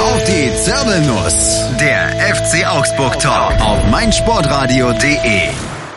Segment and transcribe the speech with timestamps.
[0.00, 1.60] auf die Zirbelnuss.
[1.78, 5.48] Der FC Augsburg Talk auf meinsportradio.de.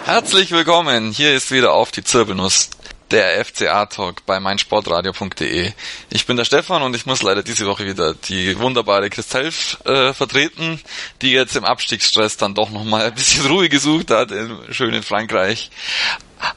[0.04, 1.12] Herzlich willkommen.
[1.12, 2.70] Hier ist wieder auf die Zirbelnuss.
[3.12, 5.72] Der FCA Talk bei meinsportradio.de.
[6.10, 10.14] Ich bin der Stefan und ich muss leider diese Woche wieder die wunderbare Christelf äh,
[10.14, 10.82] vertreten,
[11.22, 15.72] die jetzt im Abstiegsstress dann doch nochmal ein bisschen Ruhe gesucht hat in schönen Frankreich.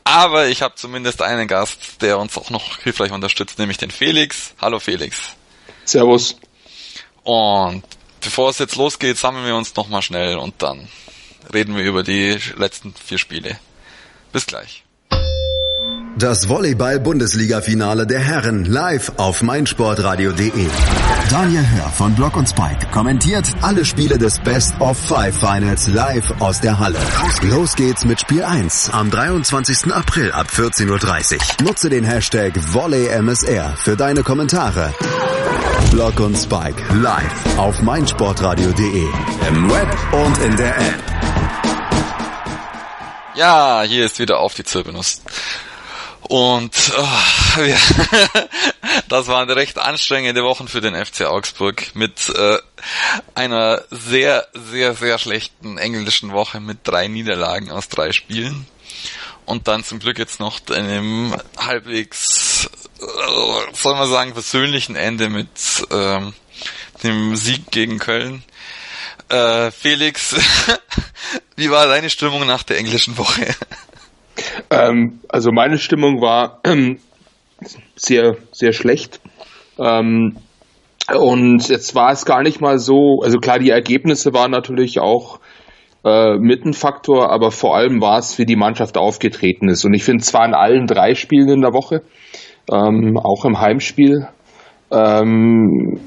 [0.03, 4.55] Aber ich habe zumindest einen Gast, der uns auch noch hilfreich unterstützt, nämlich den Felix.
[4.61, 5.17] Hallo Felix.
[5.85, 6.35] Servus.
[7.27, 7.83] Und
[8.21, 10.89] bevor es jetzt losgeht, sammeln wir uns nochmal schnell und dann
[11.53, 13.59] reden wir über die letzten vier Spiele.
[14.33, 14.86] Bis gleich.
[16.19, 20.67] Das Volleyball-Bundesliga-Finale der Herren live auf meinsportradio.de.
[21.29, 26.41] Daniel Hör von Block und Spike kommentiert alle Spiele des Best of Five Finals live
[26.41, 26.99] aus der Halle.
[27.43, 29.93] Los geht's mit Spiel 1 am 23.
[29.93, 31.67] April ab 14.30 Uhr.
[31.67, 34.95] Nutze den Hashtag VolleyMSR für deine Kommentare.
[35.91, 39.07] Block und Spike live auf meinsportradio.de.
[39.49, 41.03] Im Web und in der App.
[43.35, 45.21] Ja, hier ist wieder auf die Zirbelnuss.
[46.29, 47.79] Und oh, ja,
[49.09, 52.59] das waren recht anstrengende Wochen für den FC Augsburg mit äh,
[53.35, 58.67] einer sehr, sehr, sehr schlechten englischen Woche mit drei Niederlagen aus drei Spielen.
[59.45, 62.69] Und dann zum Glück jetzt noch einem halbwegs,
[63.01, 65.49] äh, soll man sagen, persönlichen Ende mit
[65.93, 66.35] ähm,
[67.05, 68.43] dem Sieg gegen Köln.
[69.29, 70.35] Äh, Felix,
[71.57, 73.55] wie war deine Stimmung nach der englischen Woche?
[74.71, 76.99] Ähm, also meine Stimmung war ähm,
[77.95, 79.21] sehr, sehr schlecht.
[79.79, 80.37] Ähm,
[81.15, 85.39] und jetzt war es gar nicht mal so, also klar, die Ergebnisse waren natürlich auch
[86.05, 89.85] äh, mit ein Faktor, aber vor allem war es, wie die Mannschaft aufgetreten ist.
[89.85, 92.03] Und ich finde zwar in allen drei Spielen in der Woche,
[92.73, 94.29] ähm, auch im Heimspiel,
[94.91, 96.01] ähm,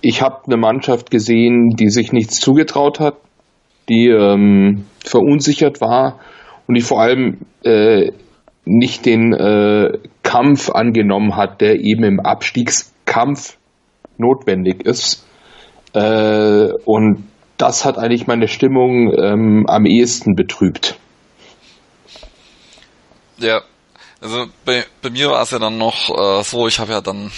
[0.00, 3.16] ich habe eine Mannschaft gesehen, die sich nichts zugetraut hat,
[3.88, 4.08] die
[5.04, 6.20] verunsichert war
[6.66, 8.12] und die vor allem äh,
[8.64, 13.56] nicht den äh, Kampf angenommen hat, der eben im Abstiegskampf
[14.18, 15.26] notwendig ist.
[15.94, 17.28] Äh, und
[17.58, 20.96] das hat eigentlich meine Stimmung ähm, am ehesten betrübt.
[23.38, 23.62] Ja,
[24.20, 27.30] also bei, bei mir war es ja dann noch äh, so, ich habe ja dann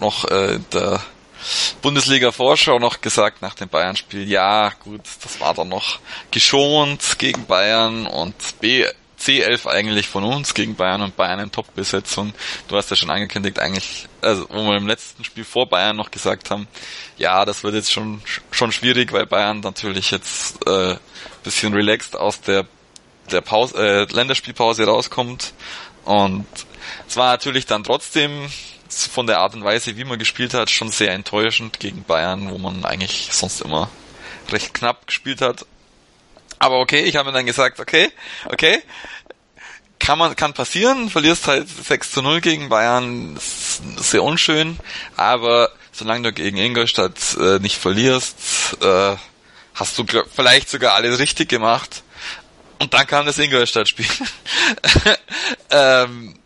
[0.00, 1.00] noch äh, der
[1.82, 5.98] Bundesliga-Vorschau noch gesagt nach dem Bayern-Spiel, ja gut, das war dann noch
[6.30, 8.86] geschont gegen Bayern und B
[9.18, 12.34] C11 eigentlich von uns gegen Bayern und Bayern in Top-Besetzung.
[12.68, 16.10] Du hast ja schon angekündigt, eigentlich, also wo wir im letzten Spiel vor Bayern noch
[16.10, 16.68] gesagt haben,
[17.16, 18.20] ja, das wird jetzt schon
[18.50, 20.96] schon schwierig, weil Bayern natürlich jetzt äh,
[21.42, 22.66] bisschen relaxed aus der
[23.30, 25.52] der Pause, äh, Länderspielpause rauskommt
[26.04, 26.46] und
[27.08, 28.48] es war natürlich dann trotzdem
[28.92, 32.58] von der Art und Weise, wie man gespielt hat, schon sehr enttäuschend gegen Bayern, wo
[32.58, 33.90] man eigentlich sonst immer
[34.50, 35.66] recht knapp gespielt hat.
[36.58, 38.10] Aber okay, ich habe mir dann gesagt, okay,
[38.46, 38.82] okay,
[39.98, 43.38] kann man, kann passieren, verlierst halt 6 zu 0 gegen Bayern,
[43.96, 44.78] sehr unschön,
[45.16, 49.16] aber solange du gegen Ingolstadt äh, nicht verlierst, äh,
[49.74, 50.04] hast du
[50.34, 52.02] vielleicht sogar alles richtig gemacht.
[52.78, 54.06] Und dann kam das Ingolstadt-Spiel.
[55.70, 56.38] ähm,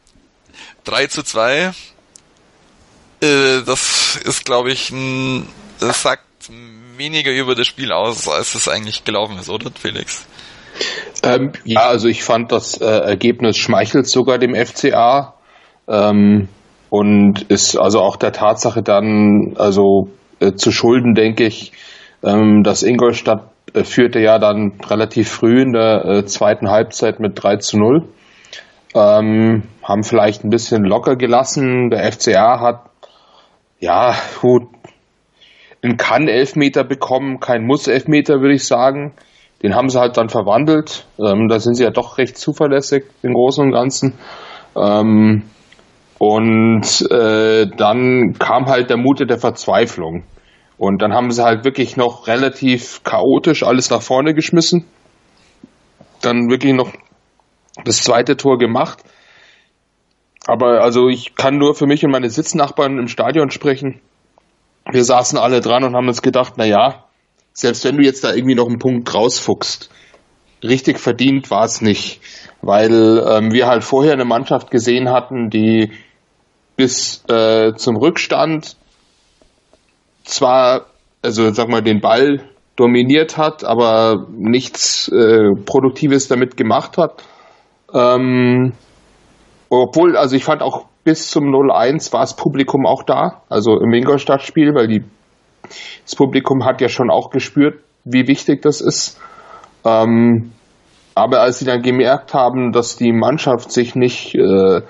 [0.85, 1.73] 3 zu 2.
[3.21, 5.47] Äh, das ist, glaube ich, ein,
[5.79, 6.25] das sagt
[6.97, 10.27] weniger über das Spiel aus, als es eigentlich gelaufen ist, oder Felix?
[11.23, 15.35] Ähm, ja, also ich fand das äh, Ergebnis schmeichelt sogar dem FCA
[15.89, 16.49] ähm,
[16.89, 20.09] und ist also auch der Tatsache dann also
[20.41, 21.73] äh, zu Schulden, denke ich,
[22.23, 27.43] ähm, dass Ingolstadt äh, führte ja dann relativ früh in der äh, zweiten Halbzeit mit
[27.43, 28.09] 3 zu 0.
[28.95, 31.91] Ähm, haben vielleicht ein bisschen locker gelassen.
[31.91, 32.90] Der FCA hat
[33.81, 34.69] ja gut
[35.83, 39.15] einen Kann-Elfmeter bekommen, kein Muss-Elfmeter, würde ich sagen.
[39.63, 41.07] Den haben sie halt dann verwandelt.
[41.19, 44.15] Ähm, da sind sie ja doch recht zuverlässig im Großen und Ganzen.
[44.77, 45.43] Ähm,
[46.19, 50.25] und äh, dann kam halt der Mut der Verzweiflung.
[50.77, 54.87] Und dann haben sie halt wirklich noch relativ chaotisch alles nach vorne geschmissen.
[56.23, 56.93] Dann wirklich noch
[57.85, 59.03] das zweite Tor gemacht.
[60.47, 64.01] Aber also ich kann nur für mich und meine Sitznachbarn im Stadion sprechen.
[64.91, 67.05] Wir saßen alle dran und haben uns gedacht, na ja,
[67.53, 69.91] selbst wenn du jetzt da irgendwie noch einen Punkt rausfuchst,
[70.63, 72.21] richtig verdient war es nicht,
[72.63, 75.93] weil ähm, wir halt vorher eine Mannschaft gesehen hatten, die
[76.77, 78.77] bis äh, zum Rückstand
[80.25, 80.87] zwar,
[81.23, 82.43] also sag mal, den Ball
[82.77, 87.23] dominiert hat, aber nichts äh, Produktives damit gemacht hat.
[87.93, 88.73] Ähm,
[89.71, 93.93] obwohl, also ich fand auch bis zum 0-1 war das Publikum auch da, also im
[93.93, 95.05] Ingolstadt-Spiel, weil die
[96.05, 99.21] das Publikum hat ja schon auch gespürt, wie wichtig das ist.
[99.85, 100.53] Ähm,
[101.15, 104.83] aber als sie dann gemerkt haben, dass die Mannschaft sich nicht äh,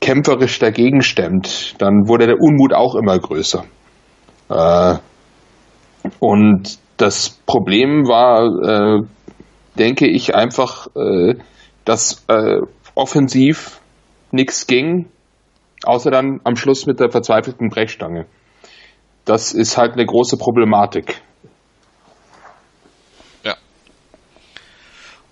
[0.00, 3.64] kämpferisch dagegen stemmt, dann wurde der Unmut auch immer größer.
[4.48, 4.94] Äh,
[6.20, 9.06] und das Problem war, äh,
[9.78, 11.34] denke ich, einfach, äh,
[11.84, 12.60] dass äh,
[12.94, 13.77] offensiv
[14.32, 15.10] nichts ging,
[15.84, 18.26] außer dann am Schluss mit der verzweifelten Brechstange.
[19.24, 21.20] Das ist halt eine große Problematik.
[23.44, 23.56] Ja.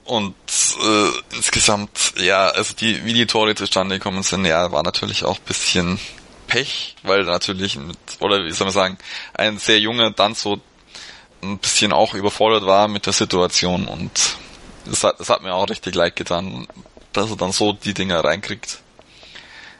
[0.04, 5.24] Und äh, insgesamt, ja, also die, wie die Tore zustande gekommen sind, ja, war natürlich
[5.24, 5.98] auch bisschen
[6.46, 8.98] Pech, weil natürlich mit, oder wie soll man sagen,
[9.34, 10.60] ein sehr junger dann so
[11.42, 14.36] ein bisschen auch überfordert war mit der Situation und
[14.90, 16.66] es hat, hat mir auch richtig leid getan,
[17.12, 18.80] dass er dann so die Dinger reinkriegt.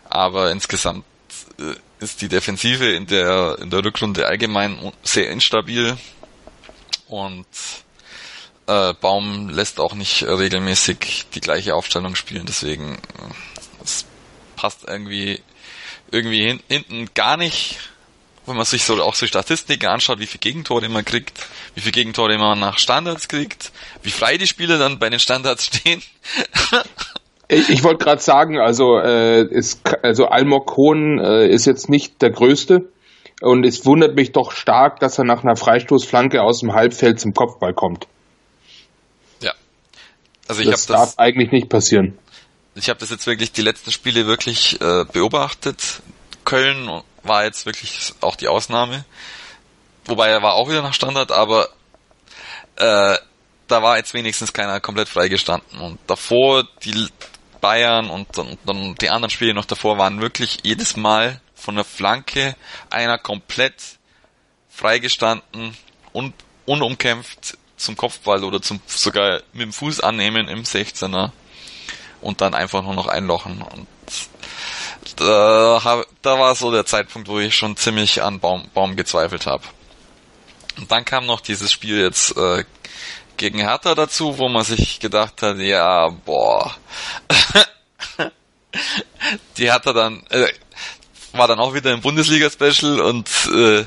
[0.09, 1.05] Aber insgesamt
[1.59, 5.97] äh, ist die Defensive in der, in der Rückrunde allgemein sehr instabil.
[7.09, 7.47] Und
[8.67, 14.05] äh, Baum lässt auch nicht regelmäßig die gleiche Aufstellung spielen, deswegen äh, es
[14.57, 15.41] passt irgendwie
[16.11, 17.79] irgendwie hin, hinten gar nicht.
[18.45, 21.41] Wenn man sich so auch so Statistiken anschaut, wie viele Gegentore man kriegt,
[21.75, 23.73] wie viele Gegentore man nach Standards kriegt,
[24.03, 26.03] wie frei die Spieler dann bei den Standards stehen.
[27.49, 32.21] Ich, ich wollte gerade sagen, also äh, ist, also Almok Kohn äh, ist jetzt nicht
[32.23, 32.89] der Größte
[33.41, 37.35] und es wundert mich doch stark, dass er nach einer Freistoßflanke aus dem Halbfeld zum
[37.35, 38.07] Kopfball kommt.
[39.41, 39.53] Ja,
[40.49, 42.19] also ich das darf das, eigentlich nicht passieren.
[42.75, 46.03] Ich habe das jetzt wirklich die letzten Spiele wirklich äh, beobachtet.
[46.45, 49.05] Köln war jetzt wirklich auch die Ausnahme.
[50.05, 51.69] Wobei er war auch wieder nach Standard, aber
[52.77, 53.17] äh,
[53.69, 55.81] da war jetzt wenigstens keiner komplett freigestanden.
[55.81, 57.09] Und davor, die
[57.61, 61.85] Bayern und dann, dann die anderen Spiele noch davor waren wirklich jedes Mal von der
[61.85, 62.55] Flanke
[62.91, 63.75] einer komplett
[64.69, 65.77] freigestanden
[66.13, 66.35] und
[66.67, 71.31] unumkämpft zum Kopfball oder zum sogar mit dem Fuß annehmen im 16er
[72.21, 73.63] und dann einfach nur noch einlochen.
[73.63, 73.87] Und
[75.17, 79.65] da, da war so der Zeitpunkt, wo ich schon ziemlich an Baum, Baum gezweifelt habe.
[80.77, 82.65] Und dann kam noch dieses Spiel jetzt äh,
[83.37, 86.77] gegen Hertha dazu, wo man sich gedacht hat, ja, boah.
[89.57, 90.47] Die Hertha dann, äh,
[91.33, 93.85] war dann auch wieder im Bundesliga-Special und äh,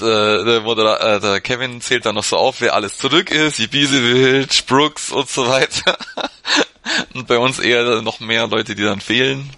[0.00, 4.66] der, der, äh, der Kevin zählt dann noch so auf, wer alles zurück ist, Ibisevic,
[4.66, 5.98] Brooks und so weiter.
[7.14, 9.50] und bei uns eher noch mehr Leute, die dann fehlen.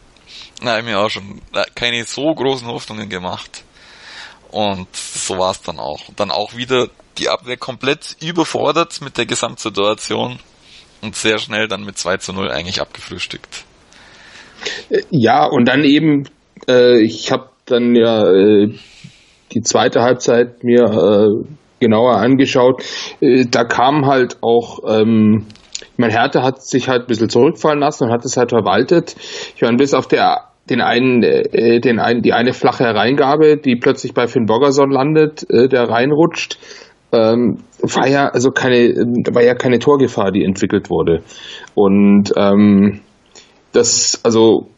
[0.62, 1.40] Na, ich mir auch schon
[1.74, 3.64] keine so großen Hoffnungen gemacht.
[4.50, 6.00] Und so war es dann auch.
[6.16, 6.88] Dann auch wieder
[7.18, 10.38] die Abwehr komplett überfordert mit der Gesamtsituation
[11.02, 13.64] und sehr schnell dann mit 2 zu 0 eigentlich abgefrühstückt.
[15.10, 16.28] Ja, und dann eben,
[16.68, 18.74] äh, ich habe dann ja äh,
[19.52, 22.82] die zweite Halbzeit mir äh, genauer angeschaut.
[23.20, 25.46] Äh, da kam halt auch ähm,
[25.80, 29.16] ich meine, hat sich halt ein bisschen zurückfallen lassen und hat es halt verwaltet.
[29.54, 33.76] Ich meine, bis auf der den einen, äh, den einen, die eine flache Hereingabe, die
[33.76, 36.58] plötzlich bei Finn Bogerson landet, äh, der reinrutscht,
[37.12, 38.94] ähm, war ja also keine,
[39.32, 41.22] war ja keine Torgefahr, die entwickelt wurde.
[41.74, 43.00] Und ähm,
[43.72, 44.68] das, also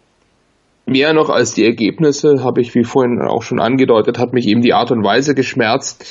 [0.86, 4.62] mehr noch als die Ergebnisse, habe ich, wie vorhin auch schon angedeutet, hat mich eben
[4.62, 6.04] die Art und Weise geschmerzt,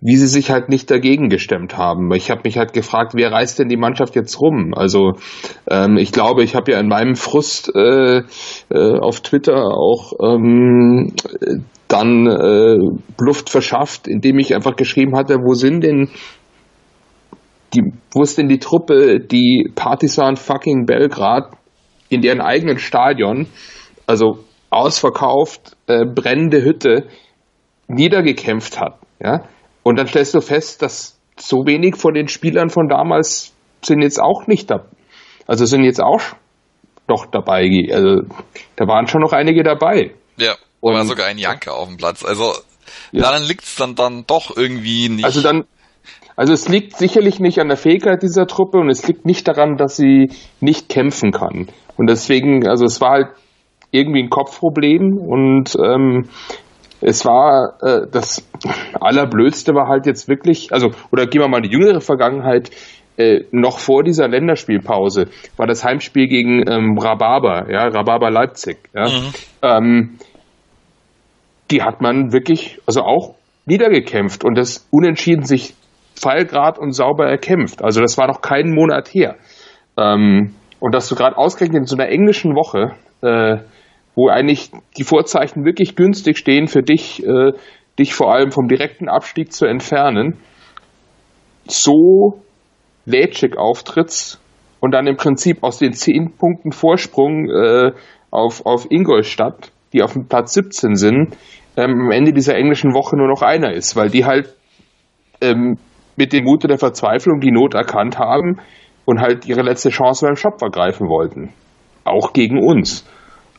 [0.00, 2.12] wie sie sich halt nicht dagegen gestemmt haben.
[2.14, 4.74] Ich habe mich halt gefragt, wer reißt denn die Mannschaft jetzt rum?
[4.74, 5.14] Also
[5.70, 11.12] ähm, ich glaube, ich habe ja in meinem Frust äh, äh, auf Twitter auch ähm,
[11.88, 12.76] dann äh,
[13.18, 16.10] Luft verschafft, indem ich einfach geschrieben hatte, wo sind denn
[17.74, 21.52] die, wo ist denn die Truppe, die Partisan fucking Belgrad
[22.08, 23.46] in deren eigenen Stadion,
[24.06, 24.38] also
[24.70, 27.06] ausverkauft, äh, brennende Hütte,
[27.88, 28.98] niedergekämpft hat?
[29.20, 29.44] Ja,
[29.86, 33.52] und dann stellst du fest, dass so wenig von den Spielern von damals
[33.84, 34.86] sind jetzt auch nicht da.
[35.46, 36.20] Also sind jetzt auch
[37.06, 37.86] doch dabei.
[37.92, 38.22] Also
[38.74, 40.10] da waren schon noch einige dabei.
[40.38, 42.24] Ja, und war sogar ein Janke auf dem Platz.
[42.24, 42.52] Also
[43.12, 43.22] ja.
[43.22, 45.24] daran liegt es dann, dann doch irgendwie nicht.
[45.24, 45.66] Also dann,
[46.34, 49.76] also es liegt sicherlich nicht an der Fähigkeit dieser Truppe und es liegt nicht daran,
[49.76, 51.68] dass sie nicht kämpfen kann.
[51.96, 53.28] Und deswegen, also es war halt
[53.92, 56.28] irgendwie ein Kopfproblem und ähm,
[57.06, 58.44] es war äh, das
[59.00, 62.70] Allerblödste war halt jetzt wirklich, also, oder gehen wir mal in die jüngere Vergangenheit,
[63.16, 69.04] äh, noch vor dieser Länderspielpause war das Heimspiel gegen ähm, Rhabarber, ja, Rhabarber Leipzig, ja.
[69.04, 69.32] Mhm.
[69.62, 70.18] Ähm,
[71.70, 73.36] die hat man wirklich, also auch
[73.66, 75.74] niedergekämpft und das unentschieden sich
[76.16, 77.84] pfeilgrad und sauber erkämpft.
[77.84, 79.36] Also das war noch keinen Monat her.
[79.96, 83.58] Ähm, und dass du gerade ausgerechnet in so einer englischen Woche äh,
[84.16, 87.52] wo eigentlich die Vorzeichen wirklich günstig stehen für dich, äh,
[87.98, 90.38] dich vor allem vom direkten Abstieg zu entfernen,
[91.68, 92.42] so
[93.04, 94.40] lätschig auftrittst
[94.80, 97.92] und dann im Prinzip aus den zehn Punkten Vorsprung äh,
[98.30, 101.36] auf, auf Ingolstadt, die auf dem Platz 17 sind,
[101.76, 104.54] ähm, am Ende dieser englischen Woche nur noch einer ist, weil die halt
[105.40, 105.78] ähm,
[106.16, 108.58] mit dem Mut der Verzweiflung die Not erkannt haben
[109.04, 111.52] und halt ihre letzte Chance beim Shop vergreifen wollten.
[112.04, 113.06] Auch gegen uns.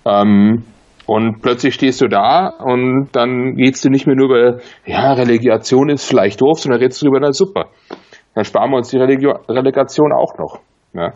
[0.08, 0.64] Ähm,
[1.06, 5.90] und plötzlich stehst du da und dann redest du nicht mehr nur über, ja, Relegation
[5.90, 7.70] ist vielleicht doof, sondern redest du über, na super.
[8.36, 10.60] Dann sparen wir uns die Relegio Relegation auch noch.
[10.94, 11.14] Ja.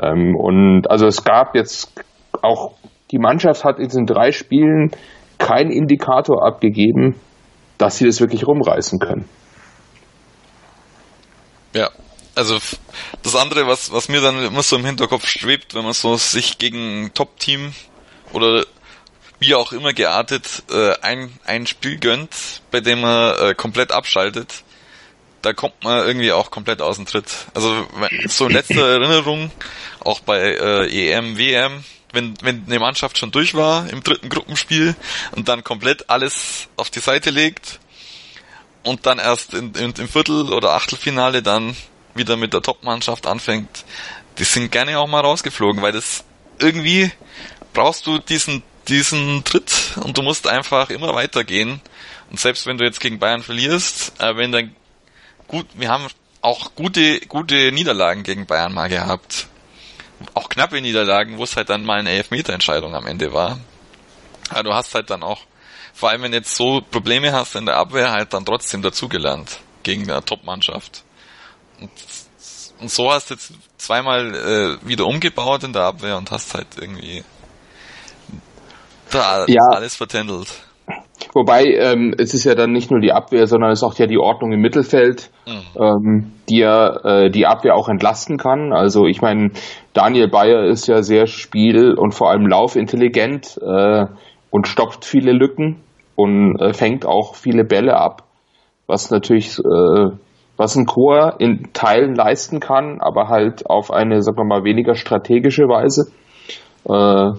[0.00, 1.92] Ähm, und also es gab jetzt
[2.42, 2.74] auch,
[3.10, 4.92] die Mannschaft hat in diesen drei Spielen
[5.38, 7.16] keinen Indikator abgegeben,
[7.76, 9.28] dass sie das wirklich rumreißen können.
[11.74, 11.90] Ja,
[12.36, 12.56] also
[13.22, 16.58] das andere, was, was mir dann immer so im Hinterkopf schwebt, wenn man so sich
[16.58, 17.72] gegen ein Top-Team
[18.32, 18.64] oder
[19.40, 24.64] wie auch immer geartet äh, ein, ein Spiel gönnt, bei dem man äh, komplett abschaltet,
[25.42, 27.26] da kommt man irgendwie auch komplett aus dem Tritt.
[27.54, 27.86] Also
[28.26, 29.50] so in letzter Erinnerung,
[30.00, 34.96] auch bei äh, EM, WM, wenn, wenn eine Mannschaft schon durch war im dritten Gruppenspiel
[35.32, 37.78] und dann komplett alles auf die Seite legt
[38.82, 41.76] und dann erst in, in, im Viertel- oder Achtelfinale dann
[42.14, 43.84] wieder mit der Top-Mannschaft anfängt,
[44.38, 46.24] die sind gerne auch mal rausgeflogen, weil das
[46.58, 47.12] irgendwie
[47.72, 51.80] brauchst du diesen, diesen Tritt und du musst einfach immer weitergehen.
[52.30, 54.74] Und selbst wenn du jetzt gegen Bayern verlierst, äh, wenn dann
[55.46, 56.06] gut, wir haben
[56.40, 59.48] auch gute, gute Niederlagen gegen Bayern mal gehabt.
[60.34, 63.58] Auch knappe Niederlagen, wo es halt dann mal eine Elfmeterentscheidung am Ende war.
[64.50, 65.40] Aber du hast halt dann auch,
[65.94, 69.58] vor allem wenn du jetzt so Probleme hast in der Abwehr, halt dann trotzdem dazugelernt
[69.82, 71.04] gegen eine Top-Mannschaft.
[71.80, 71.90] Und,
[72.80, 76.68] und, so hast du jetzt zweimal äh, wieder umgebaut in der Abwehr und hast halt
[76.76, 77.24] irgendwie
[79.12, 79.62] da ja.
[79.70, 80.48] alles vertändelt.
[81.34, 84.06] Wobei, ähm, es ist ja dann nicht nur die Abwehr, sondern es ist auch ja
[84.06, 85.82] die Ordnung im Mittelfeld, mhm.
[85.82, 88.72] ähm, die ja äh, die Abwehr auch entlasten kann.
[88.72, 89.50] Also ich meine,
[89.92, 94.06] Daniel Bayer ist ja sehr spiel- und vor allem laufintelligent äh,
[94.50, 95.80] und stopft viele Lücken
[96.16, 98.24] und äh, fängt auch viele Bälle ab,
[98.86, 100.10] was natürlich äh,
[100.56, 104.96] was ein Chor in Teilen leisten kann, aber halt auf eine, sagen wir mal, weniger
[104.96, 106.10] strategische Weise.
[106.84, 107.38] Äh,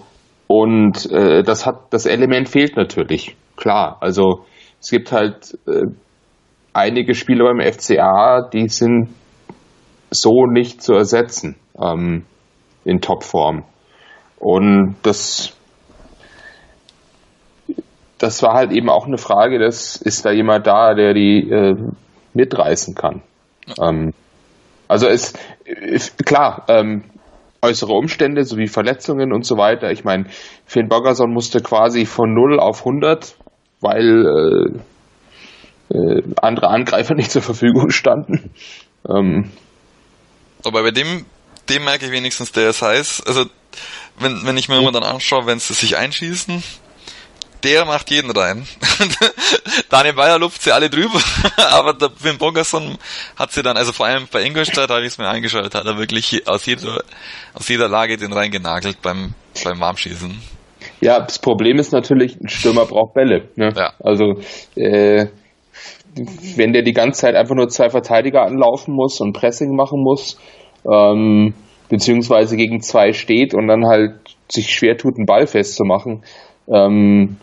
[0.51, 3.97] und äh, das hat das Element fehlt natürlich klar.
[3.99, 4.45] Also
[4.81, 5.91] es gibt halt äh,
[6.73, 9.09] einige Spieler beim FCA, die sind
[10.09, 12.25] so nicht zu ersetzen ähm,
[12.83, 13.63] in Topform.
[14.39, 15.55] Und das,
[18.17, 21.75] das war halt eben auch eine Frage, dass ist da jemand da, der die äh,
[22.33, 23.21] mitreißen kann.
[23.79, 24.15] Ähm,
[24.87, 25.33] also es
[26.25, 27.03] klar, ähm,
[27.61, 29.91] äußere Umstände sowie Verletzungen und so weiter.
[29.91, 30.25] Ich meine,
[30.65, 33.35] Finn Bogerson musste quasi von 0 auf 100
[33.81, 34.81] weil
[35.91, 38.51] äh, äh, andere Angreifer nicht zur Verfügung standen.
[39.07, 39.51] Ähm.
[40.65, 41.25] Aber bei dem,
[41.69, 43.23] dem merke ich wenigstens, der ist heiß.
[43.25, 43.45] Also,
[44.19, 46.61] wenn, wenn ich mir immer dann anschaue, wenn sie sich einschießen,
[47.63, 48.65] der macht jeden rein.
[49.89, 51.19] Daniel Bayer lupft sie alle drüber,
[51.71, 52.97] aber der Wim Bogerson
[53.35, 55.97] hat sie dann, also vor allem bei Ingolstadt, habe ich es mir eingeschaltet, hat er
[55.97, 57.03] wirklich aus jeder,
[57.53, 60.39] aus jeder Lage den reingenagelt beim, beim Warmschießen.
[61.01, 63.49] Ja, das Problem ist natürlich, ein Stürmer braucht Bälle.
[63.55, 63.73] Ne?
[63.75, 63.93] Ja.
[63.99, 64.39] Also
[64.75, 65.27] äh,
[66.55, 70.37] wenn der die ganze Zeit einfach nur zwei Verteidiger anlaufen muss und Pressing machen muss,
[70.89, 71.53] ähm,
[71.89, 74.13] beziehungsweise gegen zwei steht und dann halt
[74.49, 76.23] sich schwer tut, einen Ball festzumachen,
[76.67, 77.37] ähm,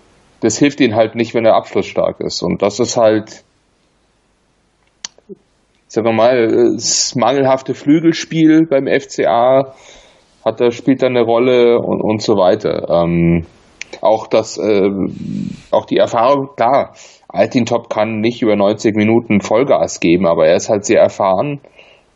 [0.47, 2.41] das hilft ihnen halt nicht, wenn er abschlussstark ist.
[2.43, 3.43] Und das ist halt,
[5.89, 9.75] sagen wir mal, das mangelhafte Flügelspiel beim FCA
[10.45, 12.89] hat spielt da eine Rolle und, und so weiter.
[12.89, 13.45] Ähm,
[14.01, 14.89] auch das, äh,
[15.73, 16.95] auch die Erfahrung, klar,
[17.27, 21.61] Altin Top kann nicht über 90 Minuten Vollgas geben, aber er ist halt sehr erfahren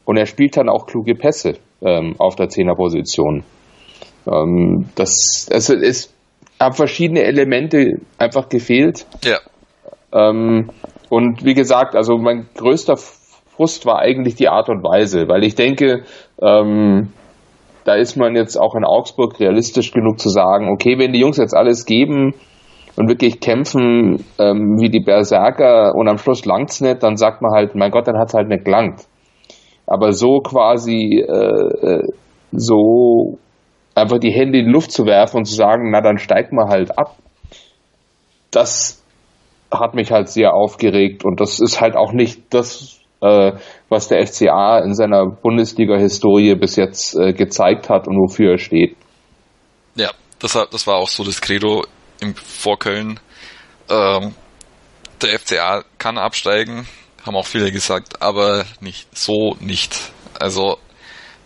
[0.05, 3.43] und er spielt dann auch kluge Pässe ähm, auf der Zehnerposition.
[4.31, 6.15] Ähm, das, also es
[6.61, 9.07] haben verschiedene Elemente einfach gefehlt.
[9.25, 9.39] Ja.
[10.13, 10.71] Ähm,
[11.09, 15.55] und wie gesagt, also mein größter Frust war eigentlich die Art und Weise, weil ich
[15.55, 16.05] denke,
[16.41, 17.13] ähm,
[17.85, 21.39] da ist man jetzt auch in Augsburg realistisch genug zu sagen, okay, wenn die Jungs
[21.39, 22.35] jetzt alles geben
[22.97, 27.53] und wirklich kämpfen ähm, wie die Berserker und am Schluss langt's nicht, dann sagt man
[27.53, 29.07] halt, mein Gott, dann hat's halt nicht gelangt.
[29.87, 32.09] Aber so quasi äh, äh,
[32.53, 33.39] so
[33.95, 36.69] einfach die Hände in die Luft zu werfen und zu sagen, na dann steigt man
[36.69, 37.17] halt ab,
[38.51, 39.03] das
[39.73, 43.53] hat mich halt sehr aufgeregt und das ist halt auch nicht das, äh,
[43.89, 48.97] was der FCA in seiner Bundesliga-Historie bis jetzt äh, gezeigt hat und wofür er steht.
[49.95, 51.85] Ja, das, das war auch so das Credo
[52.21, 53.21] im Vorköln.
[53.89, 54.35] Ähm,
[55.23, 56.87] der FCA kann absteigen,
[57.25, 60.13] haben auch viele gesagt, aber nicht so nicht.
[60.39, 60.79] Also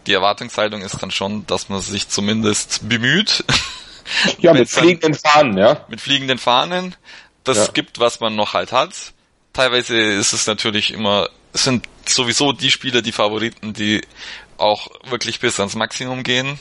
[0.06, 3.44] die Erwartungshaltung ist dann schon, dass man sich zumindest bemüht.
[4.38, 5.87] Ja, mit fliegenden Fahnen, ja.
[5.88, 6.94] Mit fliegenden Fahnen.
[7.42, 7.66] Das ja.
[7.73, 8.92] gibt, was man noch halt hat.
[9.54, 14.02] Teilweise ist es natürlich immer, sind sowieso die Spieler, die Favoriten, die
[14.58, 16.58] auch wirklich bis ans Maximum gehen.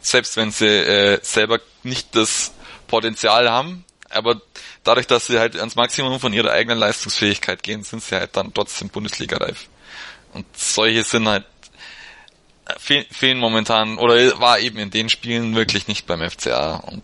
[0.00, 2.52] Selbst wenn sie äh, selber nicht das
[2.86, 3.84] Potenzial haben.
[4.10, 4.40] Aber
[4.84, 8.54] dadurch, dass sie halt ans Maximum von ihrer eigenen Leistungsfähigkeit gehen, sind sie halt dann
[8.54, 9.68] trotzdem Bundesliga-reif.
[10.32, 11.44] Und solche sind halt
[12.76, 17.02] fehl, fehlen momentan oder war eben in den Spielen wirklich nicht beim FCA und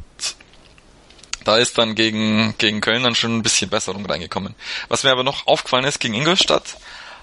[1.44, 4.54] da ist dann gegen, gegen Köln dann schon ein bisschen Besserung reingekommen.
[4.88, 6.76] Was mir aber noch aufgefallen ist, gegen Ingolstadt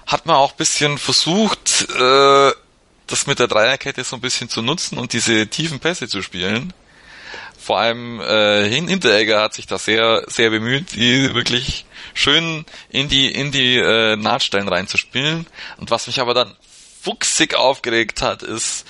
[0.06, 2.52] hat man auch ein bisschen versucht, äh,
[3.06, 6.72] das mit der Dreierkette so ein bisschen zu nutzen und diese tiefen Pässe zu spielen.
[7.58, 11.84] Vor allem äh, Hinteregger hat sich da sehr, sehr bemüht, die wirklich
[12.14, 15.46] schön in die, in die äh, Nahtstellen reinzuspielen.
[15.76, 16.56] Und was mich aber dann
[17.02, 18.86] fuchsig aufgeregt hat, ist,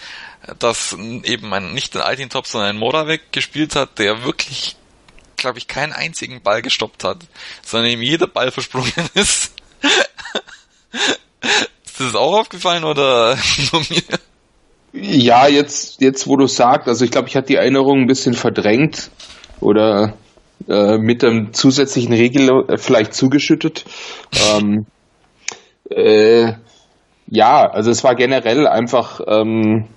[0.59, 4.77] dass eben ein, nicht ein Altintop, sondern ein Moravec gespielt hat, der wirklich,
[5.37, 7.19] glaube ich, keinen einzigen Ball gestoppt hat,
[7.65, 9.53] sondern ihm jeder Ball versprungen ist.
[11.85, 13.39] ist das auch aufgefallen oder
[13.73, 14.03] nur mir?
[14.93, 18.35] Ja, jetzt, jetzt wo du sagst, also ich glaube, ich hatte die Erinnerung ein bisschen
[18.35, 19.11] verdrängt
[19.61, 20.19] oder
[20.69, 23.85] äh, mit einem zusätzlichen Regel äh, vielleicht zugeschüttet.
[24.51, 24.85] ähm,
[25.89, 26.55] äh,
[27.33, 29.89] ja, also es war generell einfach ähm,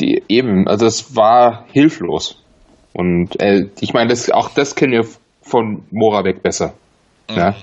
[0.00, 2.42] die eben, also es war hilflos.
[2.92, 5.06] Und äh, ich meine, das, auch das kennen wir
[5.42, 6.74] von Moravec besser.
[7.30, 7.36] Mhm.
[7.36, 7.54] Ja.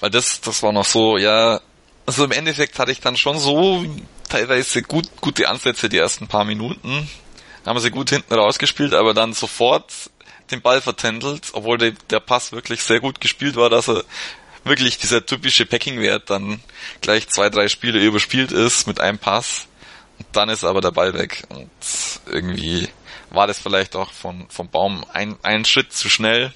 [0.00, 1.60] Weil das, das war noch so, ja,
[2.06, 3.84] also im Endeffekt hatte ich dann schon so
[4.28, 7.08] teilweise gut, gute Ansätze die ersten paar Minuten.
[7.64, 10.10] Haben sie gut hinten rausgespielt, aber dann sofort
[10.50, 14.02] den Ball vertändelt, obwohl der, der Pass wirklich sehr gut gespielt war, dass er
[14.64, 16.60] wirklich dieser typische Packing-Wert dann
[17.00, 19.66] gleich zwei, drei Spiele überspielt ist mit einem Pass.
[20.18, 21.44] Und dann ist aber der Ball weg.
[21.48, 21.70] Und
[22.26, 22.88] irgendwie
[23.30, 26.52] war das vielleicht auch von, vom Baum ein, ein Schritt zu schnell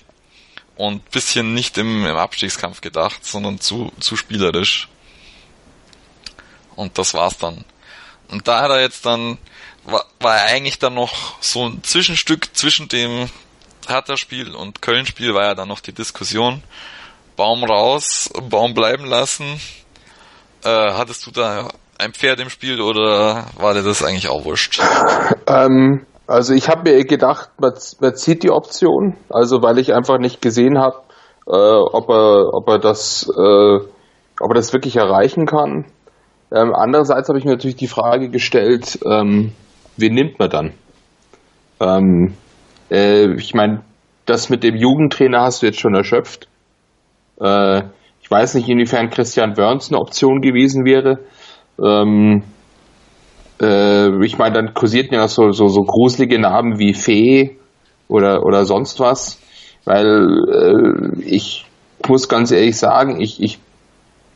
[0.76, 4.88] und bisschen nicht im, im Abstiegskampf gedacht, sondern zu, zu spielerisch.
[6.76, 7.64] Und das war's dann.
[8.28, 9.38] Und da hat er jetzt dann,
[9.84, 13.30] war, war er eigentlich dann noch so ein Zwischenstück zwischen dem
[13.88, 16.62] Hertha-Spiel und Köln-Spiel war ja dann noch die Diskussion,
[17.36, 19.44] Baum raus, Baum bleiben lassen.
[20.64, 21.68] Äh, hattest du da
[21.98, 24.80] ein Pferd im Spiel oder war dir das eigentlich auch wurscht?
[25.48, 30.18] Ähm, also ich habe mir gedacht, man, man, zieht die Option, also weil ich einfach
[30.18, 30.96] nicht gesehen habe,
[31.46, 33.76] äh, ob er, ob er das, äh,
[34.40, 35.84] ob er das wirklich erreichen kann.
[36.52, 39.52] Ähm, andererseits habe ich mir natürlich die Frage gestellt, ähm,
[39.96, 40.74] wen nimmt man dann?
[41.78, 42.34] Ähm,
[42.90, 43.84] äh, ich meine,
[44.24, 46.48] das mit dem Jugendtrainer hast du jetzt schon erschöpft.
[47.40, 47.82] Äh,
[48.22, 51.20] ich weiß nicht, inwiefern Christian Burns eine Option gewesen wäre.
[51.82, 52.42] Ähm,
[53.60, 57.56] äh, ich meine, dann kursierten ja so, so, so gruselige Namen wie Fee
[58.08, 59.40] oder, oder sonst was,
[59.84, 61.66] weil äh, ich
[62.06, 63.58] muss ganz ehrlich sagen, ich, ich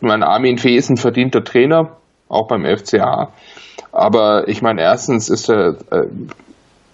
[0.01, 1.97] mein Armin Fee ist ein verdienter Trainer,
[2.29, 3.33] auch beim FCA.
[3.93, 6.07] Aber ich meine, erstens ist er äh,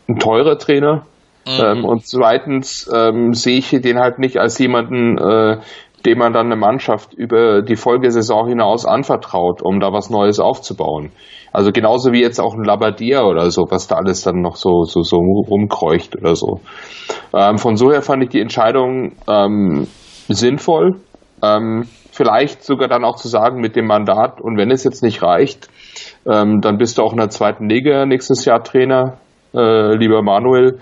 [0.08, 1.06] ein teurer Trainer.
[1.46, 1.62] Mhm.
[1.62, 5.58] Ähm, und zweitens ähm, sehe ich den halt nicht als jemanden, äh,
[6.06, 11.10] dem man dann eine Mannschaft über die Folgesaison hinaus anvertraut, um da was Neues aufzubauen.
[11.52, 14.84] Also genauso wie jetzt auch ein Labadia oder so, was da alles dann noch so,
[14.84, 16.60] so, so rumkreucht oder so.
[17.34, 19.88] Ähm, von so her fand ich die Entscheidung ähm,
[20.28, 21.00] sinnvoll.
[21.42, 25.22] Ähm, vielleicht sogar dann auch zu sagen mit dem Mandat, und wenn es jetzt nicht
[25.22, 25.68] reicht,
[26.30, 29.18] ähm, dann bist du auch in der zweiten Liga nächstes Jahr Trainer,
[29.54, 30.78] äh, lieber Manuel.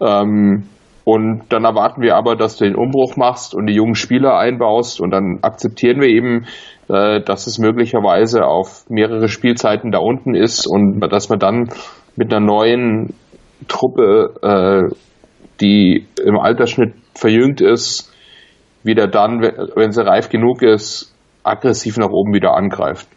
[0.00, 0.68] Ähm,
[1.04, 5.00] und dann erwarten wir aber, dass du den Umbruch machst und die jungen Spieler einbaust
[5.00, 6.46] und dann akzeptieren wir eben,
[6.88, 11.68] äh, dass es möglicherweise auf mehrere Spielzeiten da unten ist und dass man dann
[12.16, 13.14] mit einer neuen
[13.68, 14.94] Truppe, äh,
[15.60, 18.10] die im Altersschnitt verjüngt ist,
[18.82, 23.08] wieder dann, wenn sie reif genug ist, aggressiv nach oben wieder angreift.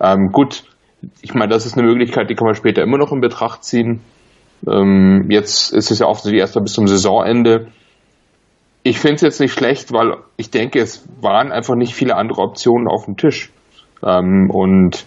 [0.00, 0.64] Ähm, gut,
[1.22, 4.00] ich meine, das ist eine Möglichkeit, die kann man später immer noch in Betracht ziehen.
[4.66, 7.68] Ähm, jetzt ist es ja offensichtlich erst mal bis zum Saisonende.
[8.82, 12.40] Ich finde es jetzt nicht schlecht, weil ich denke, es waren einfach nicht viele andere
[12.42, 13.50] Optionen auf dem Tisch.
[14.02, 15.04] Ähm, und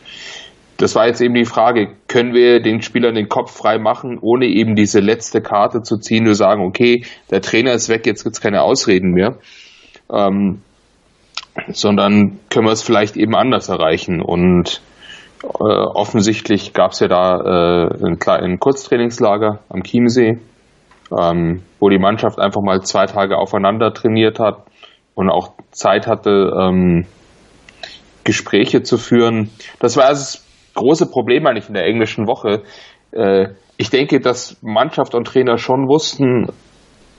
[0.78, 4.46] das war jetzt eben die Frage, können wir den Spielern den Kopf frei machen, ohne
[4.48, 8.42] eben diese letzte Karte zu ziehen, nur sagen, okay, der Trainer ist weg, jetzt gibt's
[8.42, 9.38] keine Ausreden mehr.
[10.12, 10.62] Ähm,
[11.70, 14.22] sondern können wir es vielleicht eben anders erreichen.
[14.22, 14.82] Und
[15.44, 20.40] äh, offensichtlich gab es ja da äh, ein, ein Kurztrainingslager am Chiemsee.
[21.18, 24.64] ähm, wo die Mannschaft einfach mal zwei Tage aufeinander trainiert hat
[25.16, 27.06] und auch Zeit hatte, ähm,
[28.24, 29.52] Gespräche zu führen.
[29.80, 32.64] Das war das große Problem eigentlich in der englischen Woche.
[33.12, 36.48] Äh, ich denke, dass Mannschaft und Trainer schon wussten,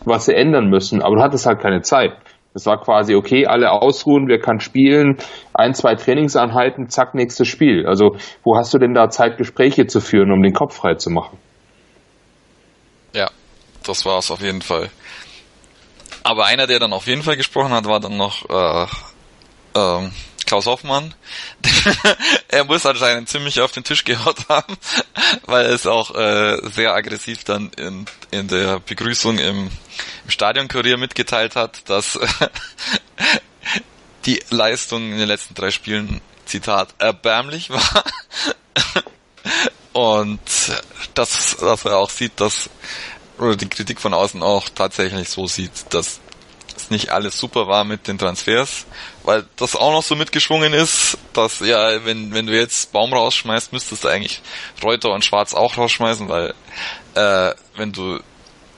[0.05, 2.13] was sie ändern müssen, aber du hattest halt keine Zeit.
[2.55, 5.19] Es war quasi, okay, alle ausruhen, wir können spielen,
[5.53, 7.85] ein, zwei Trainingseinheiten, zack, nächstes Spiel.
[7.85, 11.11] Also, wo hast du denn da Zeit, Gespräche zu führen, um den Kopf frei zu
[11.11, 11.37] machen?
[13.13, 13.29] Ja,
[13.85, 14.89] das war es auf jeden Fall.
[16.23, 18.87] Aber einer, der dann auf jeden Fall gesprochen hat, war dann noch äh,
[19.75, 20.13] ähm,
[20.47, 21.15] Klaus Hoffmann.
[22.49, 24.77] er muss anscheinend ziemlich auf den Tisch gehaut haben,
[25.47, 29.71] weil er es auch äh, sehr aggressiv dann in, in der Begrüßung im,
[30.25, 32.19] im Stadionkurier mitgeteilt hat, dass
[34.27, 38.05] die Leistung in den letzten drei Spielen, Zitat, erbärmlich war.
[39.95, 40.41] Und
[41.15, 42.69] dass, dass er auch sieht, dass,
[43.39, 46.21] oder die Kritik von außen auch tatsächlich so sieht, dass
[46.85, 48.87] es nicht alles super war mit den Transfers,
[49.23, 53.73] weil das auch noch so mitgeschwungen ist, dass ja, wenn, wenn du jetzt Baum rausschmeißt,
[53.73, 54.43] müsstest du eigentlich
[54.83, 56.55] Reuter und Schwarz auch rausschmeißen, weil
[57.15, 58.21] äh, wenn du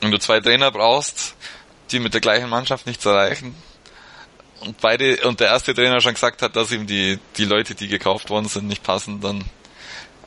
[0.00, 1.34] wenn du zwei Trainer brauchst,
[1.90, 3.54] die mit der gleichen Mannschaft nichts erreichen
[4.60, 7.88] und beide und der erste Trainer schon gesagt hat, dass ihm die die Leute, die
[7.88, 9.44] gekauft worden sind, nicht passen, dann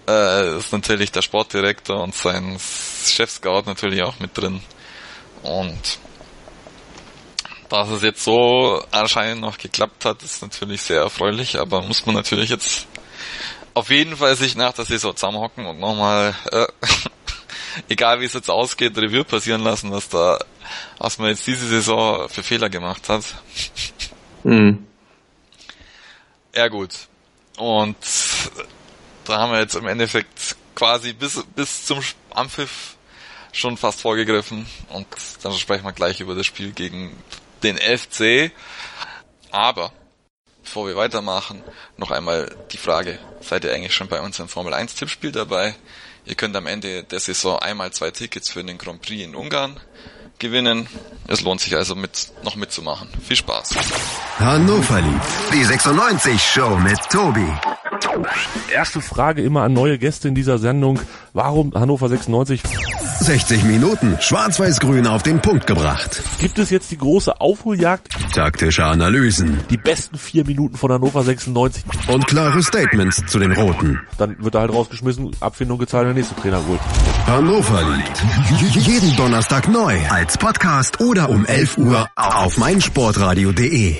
[0.07, 2.59] äh, ist natürlich der Sportdirektor und sein
[3.05, 4.61] Chefscout natürlich auch mit drin.
[5.43, 5.99] Und
[7.69, 12.15] dass es jetzt so anscheinend noch geklappt hat, ist natürlich sehr erfreulich, aber muss man
[12.15, 12.87] natürlich jetzt
[13.73, 16.67] auf jeden Fall sich nach der Saison zusammenhocken und nochmal, äh,
[17.89, 20.39] egal wie es jetzt ausgeht, Revue passieren lassen, was da,
[20.97, 23.23] was man jetzt diese Saison für Fehler gemacht hat.
[24.43, 24.85] Mhm.
[26.55, 26.93] Ja gut.
[27.57, 27.97] Und
[29.25, 31.99] da haben wir jetzt im Endeffekt quasi bis, bis zum
[32.31, 32.95] Ampfiff
[33.51, 35.07] schon fast vorgegriffen und
[35.43, 37.15] dann sprechen wir gleich über das Spiel gegen
[37.63, 38.51] den FC.
[39.51, 39.91] Aber
[40.63, 41.63] bevor wir weitermachen,
[41.97, 45.75] noch einmal die Frage, seid ihr eigentlich schon bei unserem Formel 1 Tippspiel dabei?
[46.25, 49.79] Ihr könnt am Ende der Saison einmal zwei Tickets für den Grand Prix in Ungarn
[50.37, 50.87] gewinnen.
[51.27, 53.09] Es lohnt sich also mit, noch mitzumachen.
[53.21, 53.75] Viel Spaß.
[54.37, 57.45] Hannover liebt die 96 Show mit Tobi.
[58.71, 60.99] Erste Frage immer an neue Gäste in dieser Sendung.
[61.33, 62.61] Warum Hannover 96?
[63.19, 66.21] 60 Minuten schwarz-weiß-grün auf den Punkt gebracht.
[66.39, 68.07] Gibt es jetzt die große Aufholjagd?
[68.33, 69.59] Taktische Analysen.
[69.69, 71.83] Die besten vier Minuten von Hannover 96.
[72.07, 73.99] Und klare Statements zu den Roten.
[74.17, 76.79] Dann wird er halt rausgeschmissen, Abfindung gezahlt, der nächste Trainer holt.
[77.27, 78.85] Hannover liebt.
[78.87, 83.97] Jeden Donnerstag neu als Podcast oder um 11 Uhr auf meinsportradio.de.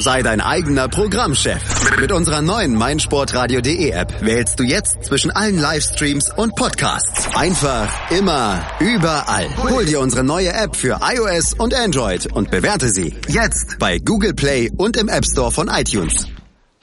[0.00, 1.60] Sei dein eigener Programmchef.
[2.00, 7.28] Mit unserer neuen meinsportradio.de App wählst du jetzt zwischen allen Livestreams und Podcasts.
[7.34, 8.47] Einfach, immer,
[8.80, 9.48] überall.
[9.58, 14.34] Hol dir unsere neue App für iOS und Android und bewerte sie jetzt bei Google
[14.34, 16.26] Play und im App Store von iTunes.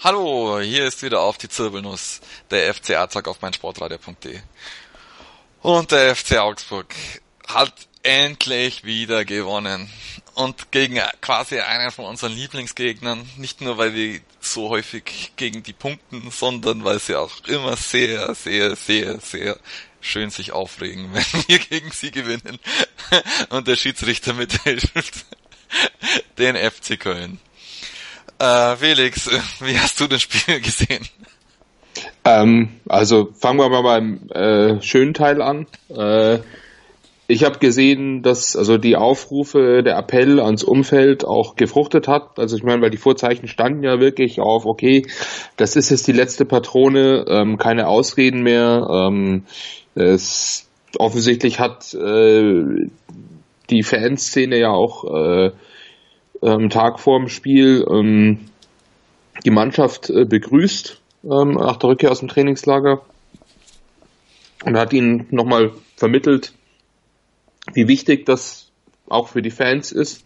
[0.03, 4.39] Hallo, hier ist wieder auf die Zirbelnuss der FC Azak auf meinsportradio.de.
[5.61, 6.93] Und der FC Augsburg
[7.47, 7.73] hat
[8.03, 9.89] endlich wieder gewonnen.
[10.35, 13.27] Und gegen quasi einen von unseren Lieblingsgegnern.
[13.37, 18.35] Nicht nur, weil wir so häufig gegen die punkten, sondern weil sie auch immer sehr,
[18.35, 19.57] sehr, sehr, sehr
[20.05, 22.59] schön sich aufregen, wenn wir gegen sie gewinnen.
[23.49, 25.25] Und der Schiedsrichter mithilft.
[26.37, 27.39] Den FC Köln.
[28.39, 31.07] Äh, Felix, wie hast du das Spiel gesehen?
[32.23, 35.67] Ähm, also fangen wir mal beim äh, schönen Teil an.
[35.89, 36.39] Äh,
[37.27, 42.37] ich habe gesehen, dass also die Aufrufe, der Appell ans Umfeld auch gefruchtet hat.
[42.37, 45.07] Also ich meine, weil die Vorzeichen standen ja wirklich auf, okay,
[45.57, 48.87] das ist jetzt die letzte Patrone, ähm, keine Ausreden mehr.
[48.91, 49.45] Ähm,
[49.95, 52.89] es, offensichtlich hat äh,
[53.71, 55.51] die Fanszene ja auch äh,
[56.41, 58.49] am Tag vor dem Spiel ähm,
[59.45, 63.01] die Mannschaft äh, begrüßt ähm, nach der Rückkehr aus dem Trainingslager
[64.63, 66.53] und hat ihnen nochmal vermittelt,
[67.73, 68.71] wie wichtig das
[69.07, 70.25] auch für die Fans ist.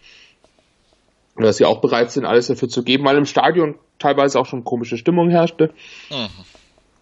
[1.36, 4.64] Dass sie auch bereit sind, alles dafür zu geben, weil im Stadion teilweise auch schon
[4.64, 5.74] komische Stimmung herrschte.
[6.10, 6.28] Mhm.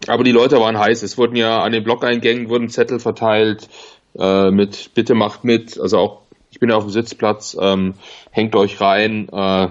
[0.06, 1.02] Aber die Leute waren heiß.
[1.02, 3.68] Es wurden ja an den Blockeingängen wurden Zettel verteilt
[4.16, 5.78] äh, mit Bitte macht mit.
[5.80, 7.94] Also auch ich bin ja auf dem Sitzplatz, ähm,
[8.30, 9.28] hängt euch rein.
[9.30, 9.68] Äh,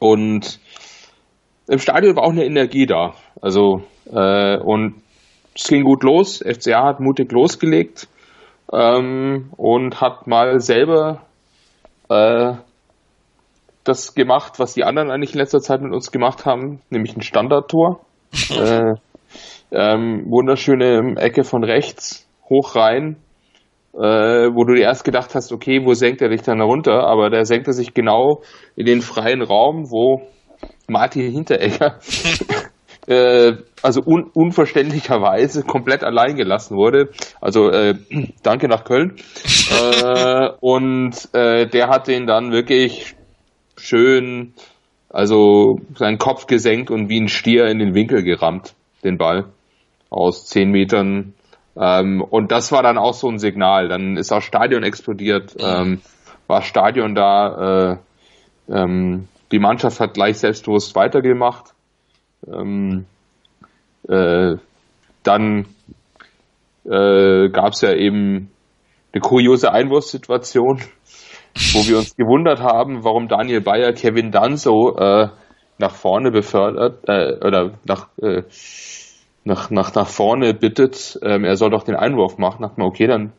[0.00, 0.60] und
[1.68, 3.14] im Stadion war auch eine Energie da.
[3.40, 5.02] Also äh, und
[5.54, 6.42] es ging gut los.
[6.44, 8.08] FCA hat mutig losgelegt
[8.72, 11.22] ähm, und hat mal selber
[12.08, 12.54] äh,
[13.84, 17.22] das gemacht, was die anderen eigentlich in letzter Zeit mit uns gemacht haben, nämlich ein
[17.22, 18.00] Standardtor.
[18.50, 18.94] äh,
[19.72, 23.16] ähm, wunderschöne Ecke von rechts, hoch rein.
[23.94, 23.98] äh,
[24.54, 27.06] wo du dir erst gedacht hast, okay, wo senkt er dich dann runter?
[27.06, 28.42] Aber der senkt er sich genau
[28.76, 30.22] in den freien Raum, wo
[30.88, 31.98] Martin Hinteregger
[33.10, 37.10] äh, also un unverständlicherweise komplett allein gelassen wurde.
[37.40, 37.94] Also äh,
[38.42, 39.16] danke nach Köln.
[39.70, 43.16] äh, und äh, der hat den dann wirklich
[43.76, 44.54] schön,
[45.08, 49.46] also seinen Kopf gesenkt und wie ein Stier in den Winkel gerammt, den Ball
[50.08, 51.34] aus zehn Metern.
[51.76, 53.88] Ähm, und das war dann auch so ein Signal.
[53.88, 56.00] Dann ist das Stadion explodiert, ähm,
[56.46, 57.98] war Stadion da.
[58.68, 61.74] Äh, ähm, die Mannschaft hat gleich selbstbewusst weitergemacht.
[62.46, 63.06] Ähm,
[64.08, 64.56] äh,
[65.22, 65.66] dann
[66.84, 68.50] äh, gab es ja eben
[69.12, 70.80] eine kuriose Einwurfsituation,
[71.72, 75.28] wo wir uns gewundert haben, warum Daniel Bayer Kevin Danso äh,
[75.78, 78.42] nach vorne befördert äh, oder nach, äh,
[79.44, 82.62] nach, nach, nach vorne bittet, ähm, er soll doch den Einwurf machen.
[82.62, 83.32] Dachte man, okay, dann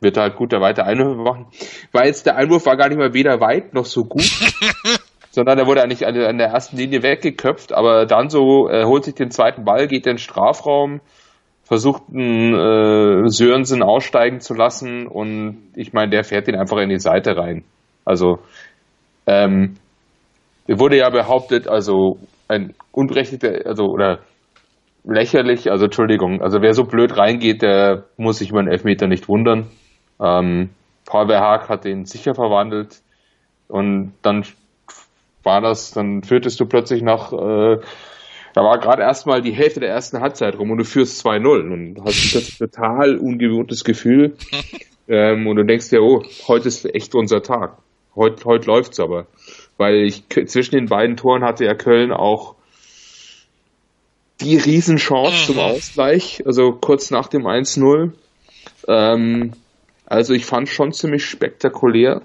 [0.00, 1.46] wird er halt gut der weiter Einwurf machen.
[1.92, 4.24] Weil jetzt der Einwurf war gar nicht mal weder weit noch so gut.
[5.32, 9.14] sondern er wurde eigentlich an der ersten Linie weggeköpft, aber dann so äh, holt sich
[9.14, 11.00] den zweiten Ball, geht in den Strafraum,
[11.64, 16.90] versucht einen äh, Sörensen aussteigen zu lassen und ich meine, der fährt ihn einfach in
[16.90, 17.64] die Seite rein.
[18.04, 18.40] Also
[19.26, 19.76] ähm,
[20.68, 22.18] wurde ja behauptet, also
[22.48, 24.18] ein unberechtigter, also oder
[25.02, 29.28] lächerlich, also Entschuldigung, also wer so blöd reingeht, der muss sich über einen Elfmeter nicht
[29.28, 29.68] wundern.
[30.20, 30.68] Ähm,
[31.06, 33.00] Paul Verhaag hat den sicher verwandelt
[33.68, 34.44] und dann
[35.42, 37.78] war das, dann führtest du plötzlich nach, äh,
[38.54, 42.04] da war gerade erstmal die Hälfte der ersten Halbzeit rum und du führst 2-0 und
[42.04, 44.36] hast plötzlich total ungewohntes Gefühl.
[45.08, 47.78] ähm, und du denkst dir, oh, heute ist echt unser Tag.
[48.14, 49.26] Heute, heute läuft's aber.
[49.78, 52.56] Weil ich zwischen den beiden Toren hatte ja Köln auch
[54.42, 55.62] die Riesenchance zum mhm.
[55.62, 58.12] Ausgleich, also kurz nach dem 1-0.
[58.88, 59.52] Ähm,
[60.06, 62.22] also ich fand schon ziemlich spektakulär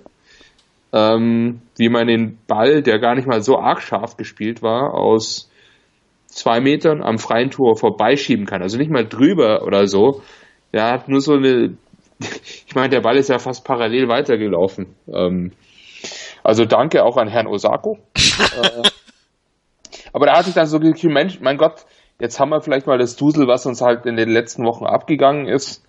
[0.94, 5.50] ähm, wie man den Ball, der gar nicht mal so arg scharf gespielt war, aus
[6.28, 8.62] zwei Metern am freien Tor vorbeischieben kann.
[8.62, 10.22] Also nicht mal drüber oder so.
[10.74, 11.78] Der hat nur so eine,
[12.68, 14.96] ich meine, der Ball ist ja fast parallel weitergelaufen.
[15.12, 15.52] Ähm,
[16.44, 18.00] also danke auch an Herrn Osako.
[18.16, 18.90] äh,
[20.14, 21.86] aber da hatte ich dann so gedacht, Mensch, mein Gott,
[22.20, 25.48] jetzt haben wir vielleicht mal das Dusel, was uns halt in den letzten Wochen abgegangen
[25.48, 25.84] ist.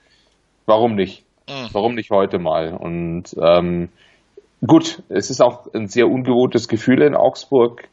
[0.66, 1.24] Warum nicht?
[1.48, 1.68] Mhm.
[1.72, 2.74] Warum nicht heute mal?
[2.74, 3.90] Und ähm,
[4.66, 7.88] Gut, es ist auch ein sehr ungewohntes Gefühl in Augsburg.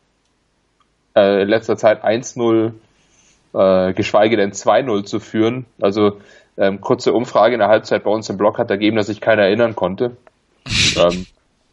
[1.15, 2.73] Äh, in letzter Zeit 1-0,
[3.53, 5.65] äh, geschweige denn 2-0 zu führen.
[5.79, 6.17] Also
[6.57, 9.43] ähm, kurze Umfrage in der Halbzeit bei uns im Blog hat ergeben, dass sich keiner
[9.43, 10.17] erinnern konnte.
[10.97, 11.25] ähm,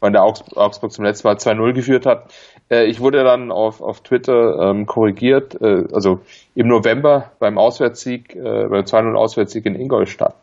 [0.02, 2.34] wann der Augs Augsburg zum letzten Mal 2-0 geführt hat.
[2.70, 6.20] Äh, ich wurde dann auf, auf Twitter ähm, korrigiert, äh, also
[6.54, 10.34] im November beim Auswärtssieg, äh, beim 2-0 Auswärtssieg in Ingolstadt.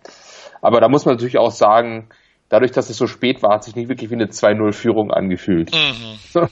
[0.61, 2.07] Aber da muss man natürlich auch sagen,
[2.49, 5.71] dadurch, dass es so spät war, hat sich nicht wirklich wie eine 2-0-Führung angefühlt.
[5.73, 6.47] Mhm.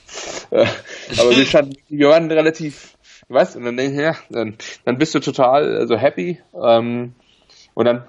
[0.50, 0.64] Äh,
[1.18, 2.96] aber wir, standen, wir waren relativ,
[3.28, 4.56] weißt und dann, ja, dann,
[4.86, 6.40] dann bist du total also happy.
[6.54, 7.12] Ähm,
[7.74, 8.04] und dann,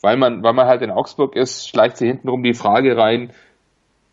[0.00, 3.34] weil man, weil man halt in Augsburg ist, schleicht sie hintenrum die Frage rein,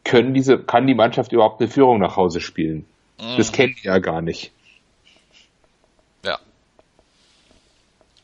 [0.03, 2.85] können diese, kann die Mannschaft überhaupt eine Führung nach Hause spielen?
[3.21, 3.37] Mhm.
[3.37, 4.51] Das kennen die ja gar nicht.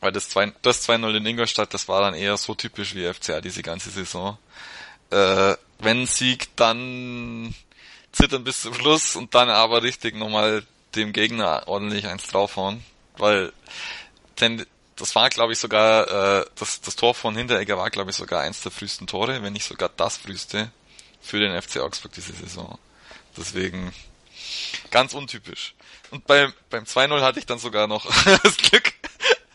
[0.00, 3.62] Weil das 2-0 das in Ingolstadt, das war dann eher so typisch wie FCA diese
[3.62, 4.38] ganze Saison
[5.10, 7.54] äh, wenn Sieg, dann
[8.12, 12.84] zittern bis zum Schluss und dann aber richtig nochmal dem Gegner ordentlich eins draufhauen.
[13.18, 13.52] Weil
[14.40, 18.16] denn das war, glaube ich, sogar, äh, das, das Tor von Hinteregger war, glaube ich,
[18.16, 20.70] sogar eins der frühesten Tore, wenn nicht sogar das früheste
[21.20, 22.78] für den FC Augsburg diese Saison.
[23.36, 23.92] Deswegen
[24.90, 25.74] ganz untypisch.
[26.10, 28.06] Und bei, beim 2-0 hatte ich dann sogar noch
[28.42, 28.94] das Glück,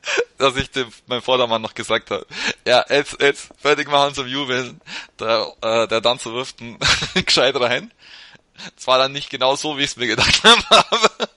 [0.38, 2.26] dass ich dem meinem Vordermann noch gesagt habe,
[2.66, 4.82] ja, jetzt, jetzt fertig machen zum Jubeln.
[5.20, 6.80] Der, äh, der dann zu wirft einen
[7.26, 7.92] gescheit rein.
[8.78, 11.30] Es war dann nicht genau so, wie ich es mir gedacht habe,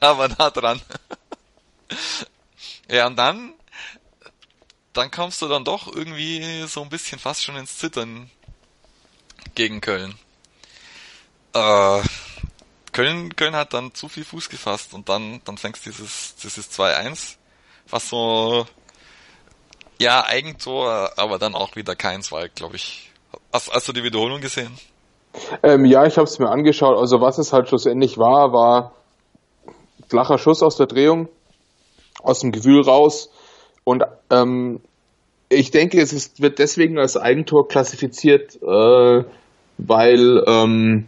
[0.00, 0.80] aber nah dran.
[2.88, 3.52] ja, und dann,
[4.92, 8.30] dann kommst du dann doch irgendwie so ein bisschen fast schon ins Zittern
[9.54, 10.18] gegen Köln.
[11.52, 12.02] Äh,
[12.92, 17.36] Köln, Köln hat dann zu viel Fuß gefasst und dann, dann fängst dieses, dieses 2-1
[17.90, 18.66] was so,
[19.98, 23.10] ja, Eigentor, aber dann auch wieder keins, weil, glaube ich,
[23.52, 24.76] hast, hast du die Wiederholung gesehen?
[25.62, 26.96] Ähm, ja, ich habe es mir angeschaut.
[26.96, 28.92] Also was es halt schlussendlich war, war
[30.08, 31.28] flacher Schuss aus der Drehung,
[32.22, 33.30] aus dem Gefühl raus.
[33.84, 34.80] Und ähm,
[35.48, 39.24] ich denke, es ist, wird deswegen als Eigentor klassifiziert, äh,
[39.78, 41.06] weil ähm,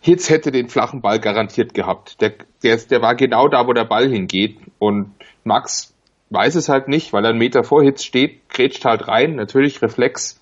[0.00, 2.20] Hitz hätte den flachen Ball garantiert gehabt.
[2.20, 4.58] Der, der, der war genau da, wo der Ball hingeht.
[4.78, 5.14] Und
[5.48, 5.92] Max
[6.30, 9.82] weiß es halt nicht, weil er einen Meter vor Hitz steht, grätscht halt rein, natürlich
[9.82, 10.40] Reflex.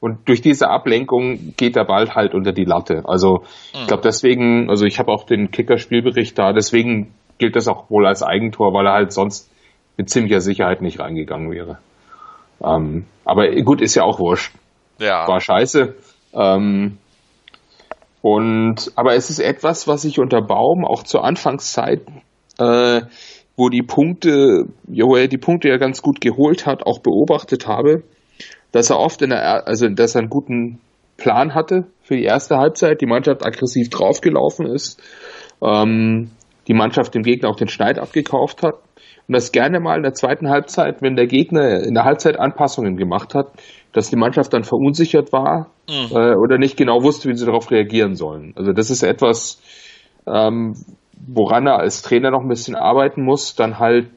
[0.00, 3.02] Und durch diese Ablenkung geht der Ball halt unter die Latte.
[3.06, 7.90] Also ich glaube deswegen, also ich habe auch den Kicker-Spielbericht da, deswegen gilt das auch
[7.90, 9.50] wohl als Eigentor, weil er halt sonst
[9.96, 11.78] mit ziemlicher Sicherheit nicht reingegangen wäre.
[12.62, 14.52] Ähm, aber gut, ist ja auch wurscht.
[14.98, 15.26] Ja.
[15.26, 15.94] War scheiße.
[16.34, 16.98] Ähm,
[18.20, 22.02] und aber es ist etwas, was ich unter Baum auch zur Anfangszeit,
[22.58, 23.02] äh,
[23.58, 28.04] wo die Punkte, wo er die Punkte ja ganz gut geholt hat, auch beobachtet habe,
[28.70, 30.78] dass er oft in der, also dass er einen guten
[31.16, 35.02] Plan hatte für die erste Halbzeit, die Mannschaft aggressiv draufgelaufen ist,
[35.60, 36.30] ähm,
[36.68, 38.74] die Mannschaft dem Gegner auch den Schneid abgekauft hat
[39.26, 42.96] und das gerne mal in der zweiten Halbzeit, wenn der Gegner in der Halbzeit Anpassungen
[42.96, 43.48] gemacht hat,
[43.92, 46.16] dass die Mannschaft dann verunsichert war mhm.
[46.16, 48.52] äh, oder nicht genau wusste, wie sie darauf reagieren sollen.
[48.54, 49.60] Also das ist etwas,
[50.28, 50.76] ähm,
[51.26, 54.10] woran er als Trainer noch ein bisschen arbeiten muss, dann halt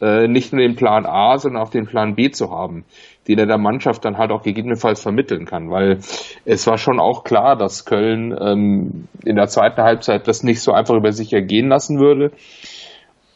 [0.00, 2.84] äh, nicht nur den Plan A, sondern auch den Plan B zu haben,
[3.28, 5.98] den er der Mannschaft dann halt auch gegebenenfalls vermitteln kann, weil
[6.44, 10.72] es war schon auch klar, dass Köln ähm, in der zweiten Halbzeit das nicht so
[10.72, 12.32] einfach über sich ergehen lassen würde.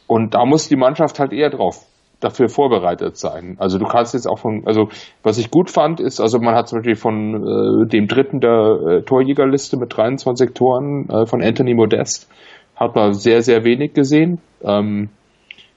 [0.06, 1.86] Und da muss die Mannschaft halt eher drauf
[2.20, 3.56] dafür vorbereitet sein.
[3.58, 4.88] Also du kannst jetzt auch von, also
[5.22, 8.50] was ich gut fand, ist, also man hat zum Beispiel von äh, dem dritten der
[8.50, 12.28] äh, Torjägerliste mit 23 Toren äh, von Anthony Modest,
[12.76, 14.40] hat man sehr, sehr wenig gesehen.
[14.62, 15.10] Ähm,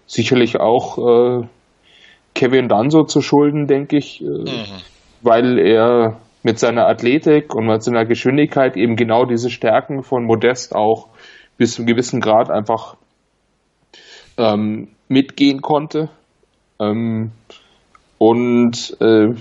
[0.05, 1.47] sicherlich auch äh,
[2.33, 4.65] Kevin Danso zu schulden, denke ich, äh, mhm.
[5.21, 10.75] weil er mit seiner Athletik und mit seiner Geschwindigkeit eben genau diese Stärken von Modest
[10.75, 11.09] auch
[11.57, 12.95] bis zu einem gewissen Grad einfach
[14.37, 16.09] ähm, mitgehen konnte.
[16.79, 17.31] Ähm,
[18.19, 19.33] und äh,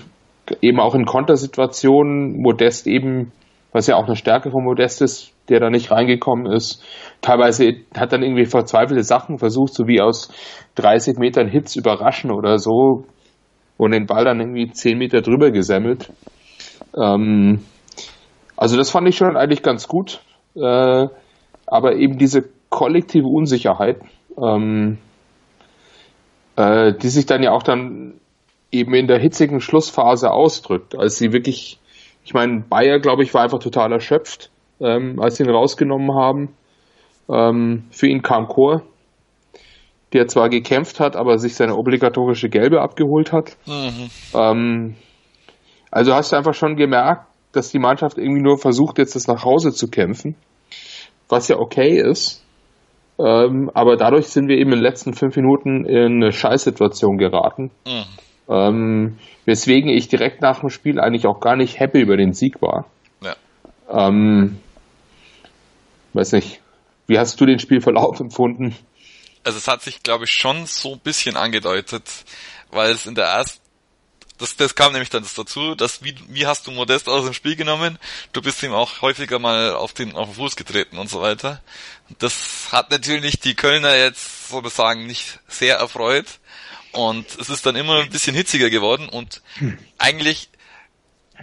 [0.61, 3.33] eben auch in Kontersituationen Modest eben,
[3.73, 6.83] was ja auch eine Stärke von Modest ist, der da nicht reingekommen ist.
[7.21, 10.31] Teilweise hat dann irgendwie verzweifelte Sachen versucht, so wie aus
[10.77, 13.05] 30 Metern Hits überraschen oder so
[13.77, 16.13] und den Ball dann irgendwie 10 Meter drüber gesemmelt.
[16.97, 17.61] Ähm,
[18.57, 20.21] also das fand ich schon eigentlich ganz gut.
[20.55, 21.09] Äh,
[21.67, 24.01] aber eben diese kollektive Unsicherheit,
[24.41, 24.99] ähm,
[26.57, 28.15] äh, die sich dann ja auch dann
[28.73, 31.79] eben in der hitzigen Schlussphase ausdrückt, als sie wirklich,
[32.25, 34.51] ich meine, Bayer, glaube ich, war einfach total erschöpft,
[34.81, 36.55] ähm, als sie ihn rausgenommen haben.
[37.29, 38.83] Ähm, für ihn kam Chor,
[40.13, 43.57] der zwar gekämpft hat, aber sich seine obligatorische Gelbe abgeholt hat.
[43.67, 44.11] Mhm.
[44.35, 44.95] Ähm,
[45.91, 49.45] also hast du einfach schon gemerkt, dass die Mannschaft irgendwie nur versucht, jetzt das nach
[49.45, 50.37] Hause zu kämpfen,
[51.29, 52.45] was ja okay ist.
[53.19, 57.71] Ähm, aber dadurch sind wir eben in den letzten fünf Minuten in eine Scheißsituation geraten.
[57.87, 58.05] Mhm.
[58.49, 62.61] Ähm, weswegen ich direkt nach dem Spiel eigentlich auch gar nicht happy über den Sieg
[62.61, 62.87] war.
[63.23, 63.35] Ja.
[63.91, 64.59] Ähm,
[66.17, 66.61] weiß nicht,
[67.07, 68.77] wie hast du den Spielverlauf empfunden?
[69.45, 72.05] Also es hat sich, glaube ich, schon so ein bisschen angedeutet,
[72.71, 73.61] weil es in der ersten
[74.39, 77.57] das, das kam nämlich dann dazu, dass wie, wie hast du Modest aus dem Spiel
[77.57, 77.99] genommen?
[78.33, 81.63] Du bist ihm auch häufiger mal auf den, auf den Fuß getreten und so weiter.
[82.19, 86.27] Das hat natürlich die Kölner jetzt sozusagen nicht sehr erfreut.
[86.93, 89.79] Und es ist dann immer ein bisschen hitziger geworden und hm.
[89.99, 90.49] eigentlich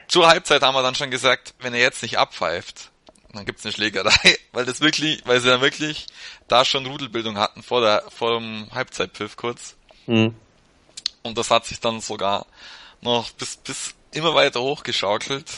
[0.08, 2.92] zur Halbzeit haben wir dann schon gesagt, wenn er jetzt nicht abpfeift,
[3.34, 6.08] dann gibt's eine Schlägerei, weil das wirklich, weil sie dann wirklich
[6.48, 9.76] da schon Rudelbildung hatten vor der, vor dem Halbzeitpfiff kurz.
[10.06, 10.36] Mhm.
[11.24, 12.46] Und das hat sich dann sogar
[13.02, 15.50] noch bis, bis immer weiter hochgeschaukelt.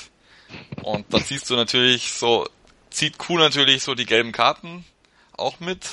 [0.83, 2.47] Und dann siehst du natürlich so,
[2.89, 4.85] zieht Kuh natürlich so die gelben Karten
[5.33, 5.85] auch mit.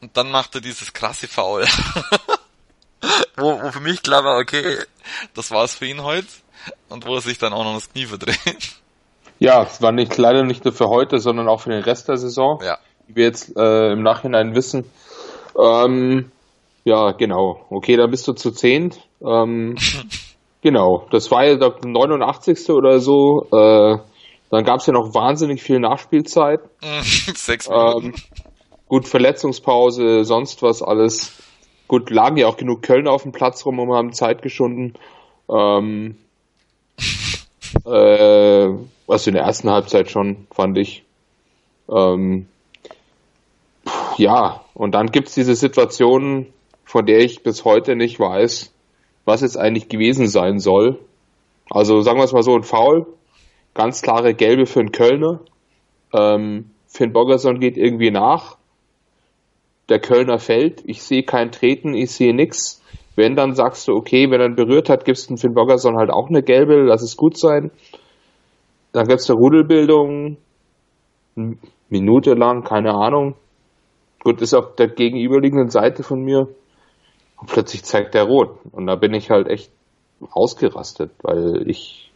[0.00, 1.66] Und dann macht er dieses krasse Foul.
[3.36, 4.78] wo, wo für mich klar war, okay,
[5.34, 6.28] das war's für ihn heute.
[6.88, 8.74] Und wo er sich dann auch noch das Knie verdreht.
[9.44, 12.16] Ja, es war nicht leider nicht nur für heute, sondern auch für den Rest der
[12.16, 12.58] Saison.
[12.64, 12.78] Ja.
[13.06, 14.84] Wie wir jetzt äh, im Nachhinein wissen.
[15.58, 16.32] Ähm,
[16.84, 17.64] ja, genau.
[17.70, 18.98] Okay, dann bist du zu zehnt.
[19.22, 19.76] Ähm,
[20.64, 22.70] Genau, das war ja der 89.
[22.70, 23.46] oder so.
[23.52, 23.98] Äh,
[24.50, 26.60] dann gab es ja noch wahnsinnig viel Nachspielzeit.
[27.02, 28.06] Sechs Minuten.
[28.06, 28.14] Ähm,
[28.88, 31.38] gut, Verletzungspause, sonst was alles.
[31.86, 34.94] Gut, lagen ja auch genug Kölner auf dem Platz rum und haben Zeit geschunden.
[35.50, 36.16] Ähm,
[37.84, 38.68] äh,
[39.06, 41.04] was in der ersten Halbzeit schon, fand ich.
[41.88, 42.46] Ähm,
[44.16, 46.46] ja, und dann gibt's diese Situation,
[46.84, 48.72] von der ich bis heute nicht weiß,
[49.24, 50.98] was es eigentlich gewesen sein soll.
[51.70, 53.06] Also sagen wir es mal so, ein Foul,
[53.74, 55.40] ganz klare Gelbe für einen Kölner.
[56.12, 58.56] Ähm, Finn Boggerson geht irgendwie nach.
[59.88, 60.82] Der Kölner fällt.
[60.86, 62.82] Ich sehe kein Treten, ich sehe nix.
[63.16, 66.10] Wenn, dann sagst du, okay, wenn er ihn berührt hat, gibst du Finn Boggerson halt
[66.10, 67.70] auch eine gelbe, lass es gut sein.
[68.92, 70.36] Dann gibt's eine Rudelbildung,
[71.88, 73.34] Minute lang, keine Ahnung.
[74.22, 76.48] Gut, ist auf der gegenüberliegenden Seite von mir
[77.40, 78.58] Und plötzlich zeigt er rot.
[78.72, 79.70] Und da bin ich halt echt
[80.30, 82.10] ausgerastet, weil ich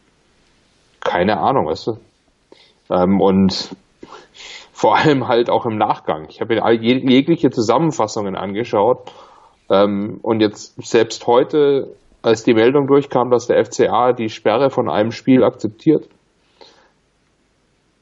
[1.01, 1.97] keine Ahnung, weißt du.
[2.89, 3.75] Ähm, und
[4.73, 6.27] vor allem halt auch im Nachgang.
[6.29, 9.11] Ich habe mir jegliche Zusammenfassungen angeschaut
[9.69, 14.89] ähm, und jetzt selbst heute, als die Meldung durchkam, dass der FCA die Sperre von
[14.89, 16.07] einem Spiel akzeptiert,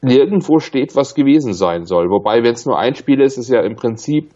[0.02, 2.10] nirgendwo steht, was gewesen sein soll.
[2.10, 4.32] Wobei, wenn es nur ein Spiel ist, ist ja im Prinzip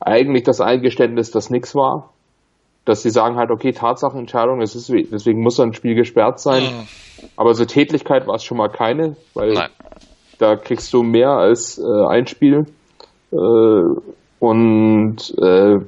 [0.00, 2.12] eigentlich das Eingeständnis, dass nichts war.
[2.84, 6.62] Dass sie sagen halt, okay, Tatsachenentscheidung, es ist, deswegen muss ein Spiel gesperrt sein.
[6.62, 7.28] Mhm.
[7.36, 9.70] Aber so Tätlichkeit war es schon mal keine, weil Nein.
[10.38, 12.66] da kriegst du mehr als äh, ein Spiel.
[13.32, 13.82] Äh,
[14.38, 15.78] und äh,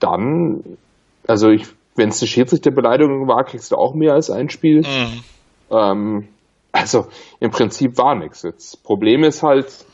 [0.00, 0.78] dann,
[1.26, 4.80] also ich, wenn es eine Schiedsrichterbeleidigung war, kriegst du auch mehr als ein Spiel.
[4.80, 5.24] Mhm.
[5.70, 6.28] Ähm,
[6.72, 7.06] also
[7.40, 8.42] im Prinzip war nichts.
[8.42, 9.84] Jetzt Problem ist halt,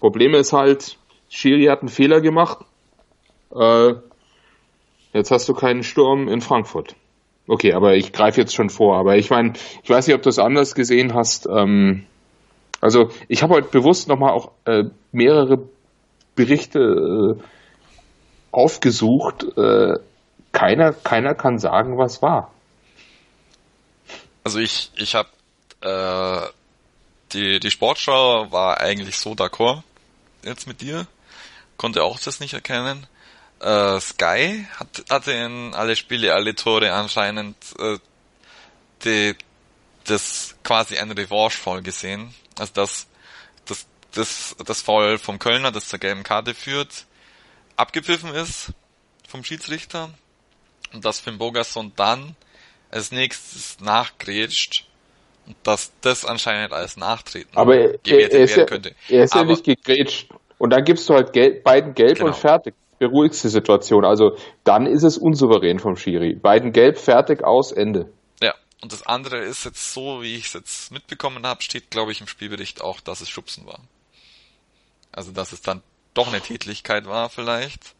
[0.00, 0.96] Problem ist halt,
[1.28, 2.58] Schiri hat einen Fehler gemacht.
[3.54, 3.94] Äh,
[5.12, 6.96] jetzt hast du keinen Sturm in Frankfurt.
[7.46, 8.96] Okay, aber ich greife jetzt schon vor.
[8.96, 11.46] Aber ich meine, ich weiß nicht, ob du es anders gesehen hast.
[11.46, 12.04] Ähm,
[12.80, 15.60] also ich habe heute bewusst nochmal auch äh, mehrere
[16.34, 17.42] Berichte äh,
[18.52, 19.44] aufgesucht.
[19.56, 19.98] Äh,
[20.52, 22.52] keiner, keiner kann sagen, was war.
[24.44, 25.28] Also ich, ich habe
[25.80, 26.48] äh,
[27.32, 29.82] die, die Sportschau war eigentlich so d'accord
[30.42, 31.06] jetzt mit dir,
[31.76, 33.06] konnte auch das nicht erkennen.
[33.60, 37.98] Äh, Sky hat, hatte in alle Spiele, alle Tore anscheinend äh,
[39.04, 39.36] die,
[40.04, 42.34] das quasi ein Revanche-Fall gesehen.
[42.58, 43.06] Also das,
[43.66, 47.06] das, das, das Foul vom Kölner, das zur gelben Karte führt,
[47.76, 48.72] abgepfiffen ist
[49.28, 50.10] vom Schiedsrichter
[50.92, 52.36] und dass Finn Bogerson dann
[52.90, 54.86] als nächstes nachgrätscht
[55.46, 58.94] und dass das anscheinend als Nachtreten aber er, gewertet er werden ja, könnte.
[59.08, 60.28] Er ist aber, ja nicht gegrätscht.
[60.58, 62.28] Und dann gibst du halt gelb, beiden gelb genau.
[62.28, 62.74] und fertig.
[63.00, 64.04] Beruhigst die Situation.
[64.04, 66.34] Also dann ist es unsouverän vom Schiri.
[66.34, 68.12] Beiden gelb, fertig, aus, Ende.
[68.40, 72.12] Ja, und das andere ist jetzt so, wie ich es jetzt mitbekommen habe, steht, glaube
[72.12, 73.80] ich, im Spielbericht auch, dass es Schubsen war.
[75.10, 75.82] Also dass es dann
[76.14, 77.94] doch eine Tätlichkeit war vielleicht.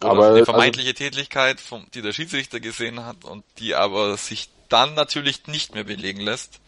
[0.00, 3.74] Oder aber eine also vermeintliche also, Tätigkeit, vom, die der Schiedsrichter gesehen hat und die
[3.74, 6.60] aber sich dann natürlich nicht mehr belegen lässt.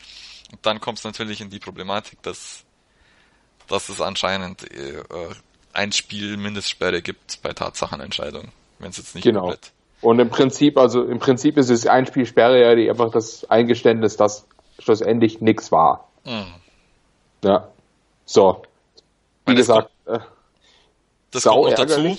[0.52, 2.64] Und dann kommt es natürlich in die Problematik, dass,
[3.66, 5.02] dass es anscheinend äh,
[5.72, 9.40] ein Spiel Mindestsperre gibt bei Tatsachenentscheidungen, wenn es jetzt nicht genau.
[9.40, 9.72] komplett.
[10.00, 13.48] Und im Prinzip, also im Prinzip ist es ein Spiel Sperre ja die einfach das
[13.50, 14.46] Eingeständnis, dass
[14.78, 16.08] schlussendlich nichts war.
[16.24, 16.54] Mhm.
[17.42, 17.68] Ja.
[18.26, 18.62] So.
[19.46, 20.24] Wie gesagt, kommt, äh,
[21.30, 22.18] das kommt noch dazu.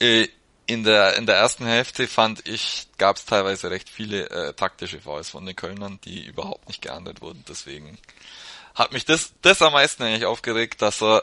[0.00, 0.28] Äh,
[0.66, 5.00] in der in der ersten Hälfte fand ich gab es teilweise recht viele äh, taktische
[5.00, 7.44] Fouls von den Kölnern, die überhaupt nicht geahndet wurden.
[7.48, 7.98] Deswegen
[8.74, 11.22] hat mich das das am meisten eigentlich aufgeregt, dass er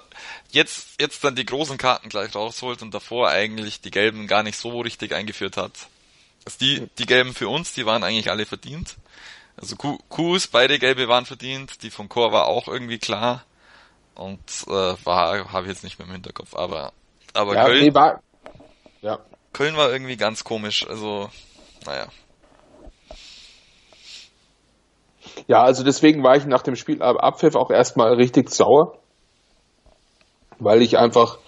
[0.52, 4.58] jetzt jetzt dann die großen Karten gleich rausholt und davor eigentlich die gelben gar nicht
[4.58, 5.74] so richtig eingeführt hat.
[6.46, 8.96] Also die die gelben für uns, die waren eigentlich alle verdient.
[9.58, 13.44] Also Qs, beide gelbe waren verdient, die von Chor war auch irgendwie klar
[14.16, 16.94] und äh, war habe ich jetzt nicht mehr im Hinterkopf, aber
[17.34, 18.22] aber ja, Köln, nee, war,
[19.02, 19.20] ja.
[19.54, 21.30] Köln war irgendwie ganz komisch, also,
[21.86, 22.08] naja.
[25.48, 28.98] Ja, also deswegen war ich nach dem Spiel Abpfiff auch erstmal richtig sauer.
[30.60, 31.40] Weil ich einfach,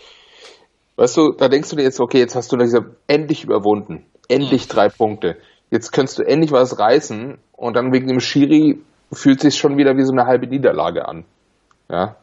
[0.95, 2.73] weißt du, da denkst du dir jetzt, okay, jetzt hast du das
[3.07, 4.05] endlich überwunden.
[4.27, 5.37] Endlich drei Punkte.
[5.69, 9.95] Jetzt könntest du endlich was reißen und dann wegen dem Schiri fühlt sich schon wieder
[9.95, 11.25] wie so eine halbe Niederlage an.
[11.89, 12.15] Ja.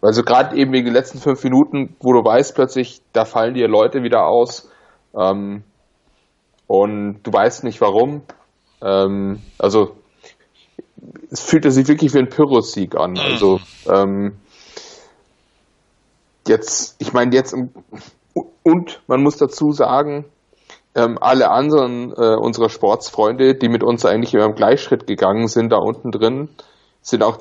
[0.00, 3.68] Also gerade eben wegen den letzten fünf Minuten, wo du weißt plötzlich, da fallen dir
[3.68, 4.70] Leute wieder aus
[5.14, 5.64] ähm,
[6.66, 8.22] und du weißt nicht warum.
[8.80, 9.96] Ähm, also
[11.30, 13.18] es fühlte sich wirklich wie ein Pyrrhus-Sieg an.
[13.18, 14.36] Also ähm,
[16.46, 17.54] jetzt, ich meine jetzt
[18.62, 20.26] und man muss dazu sagen,
[20.94, 25.70] ähm, alle anderen äh, unserer Sportsfreunde, die mit uns eigentlich immer im Gleichschritt gegangen sind,
[25.70, 26.48] da unten drin,
[27.02, 27.38] sind auch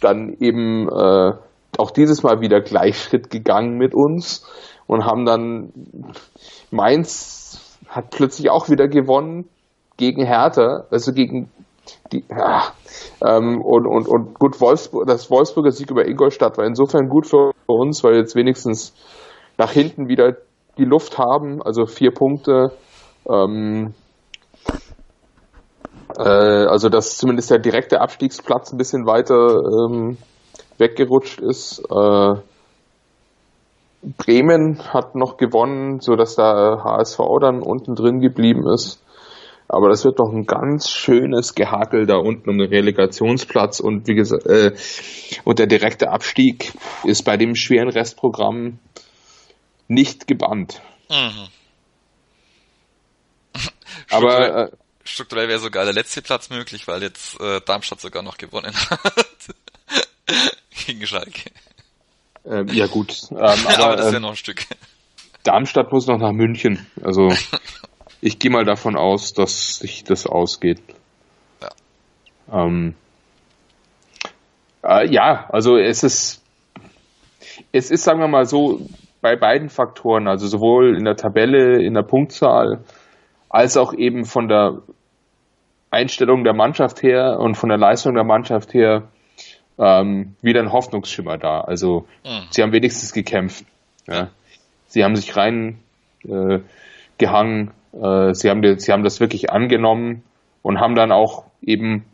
[0.00, 1.32] dann eben äh,
[1.78, 4.46] auch dieses Mal wieder Gleichschritt gegangen mit uns
[4.86, 5.72] und haben dann
[6.70, 9.48] Mainz hat plötzlich auch wieder gewonnen
[9.96, 11.50] gegen Hertha, also gegen
[12.12, 12.72] die, ja,
[13.24, 17.52] ähm, und, und, und gut, Wolfsburg, das Wolfsburger Sieg über Ingolstadt war insofern gut für
[17.66, 18.94] uns, weil wir jetzt wenigstens
[19.58, 20.36] nach hinten wieder
[20.78, 22.72] die Luft haben, also vier Punkte,
[23.28, 23.94] ähm,
[26.18, 30.16] äh, also dass zumindest der direkte Abstiegsplatz ein bisschen weiter ähm,
[30.78, 31.80] weggerutscht ist.
[31.90, 32.34] Äh,
[34.18, 39.00] Bremen hat noch gewonnen, so dass der HSV dann unten drin geblieben ist.
[39.66, 44.14] Aber das wird doch ein ganz schönes Gehakel da unten um den Relegationsplatz und wie
[44.14, 44.74] gesagt, äh,
[45.44, 48.78] und der direkte Abstieg ist bei dem schweren Restprogramm
[49.88, 50.82] nicht gebannt.
[51.10, 51.48] Mhm.
[54.10, 54.70] Aber äh,
[55.02, 59.26] strukturell wäre sogar der letzte Platz möglich, weil jetzt äh, Darmstadt sogar noch gewonnen hat.
[60.86, 61.50] Gegen Schalke.
[62.44, 63.22] Ähm, ja gut.
[63.30, 64.66] Ähm, aber, aber, das ist ja ähm, noch ein Stück.
[65.42, 66.86] Darmstadt muss noch nach München.
[67.02, 67.28] Also
[68.20, 70.80] ich gehe mal davon aus, dass sich das ausgeht.
[71.60, 71.70] Ja.
[72.52, 72.94] Ähm,
[74.82, 76.44] äh, ja, also es ist
[77.72, 78.80] es ist, sagen wir mal so,
[79.20, 82.84] bei beiden Faktoren, also sowohl in der Tabelle, in der Punktzahl,
[83.48, 84.82] als auch eben von der
[85.90, 89.08] Einstellung der Mannschaft her und von der Leistung der Mannschaft her
[89.78, 91.60] ähm, wieder ein Hoffnungsschimmer da.
[91.60, 92.46] Also mhm.
[92.50, 93.64] sie haben wenigstens gekämpft.
[94.06, 94.30] Ja.
[94.86, 95.78] Sie haben sich rein
[96.24, 96.60] äh,
[97.18, 100.22] gehangen, äh, sie, haben, sie haben das wirklich angenommen
[100.62, 102.04] und haben dann auch eben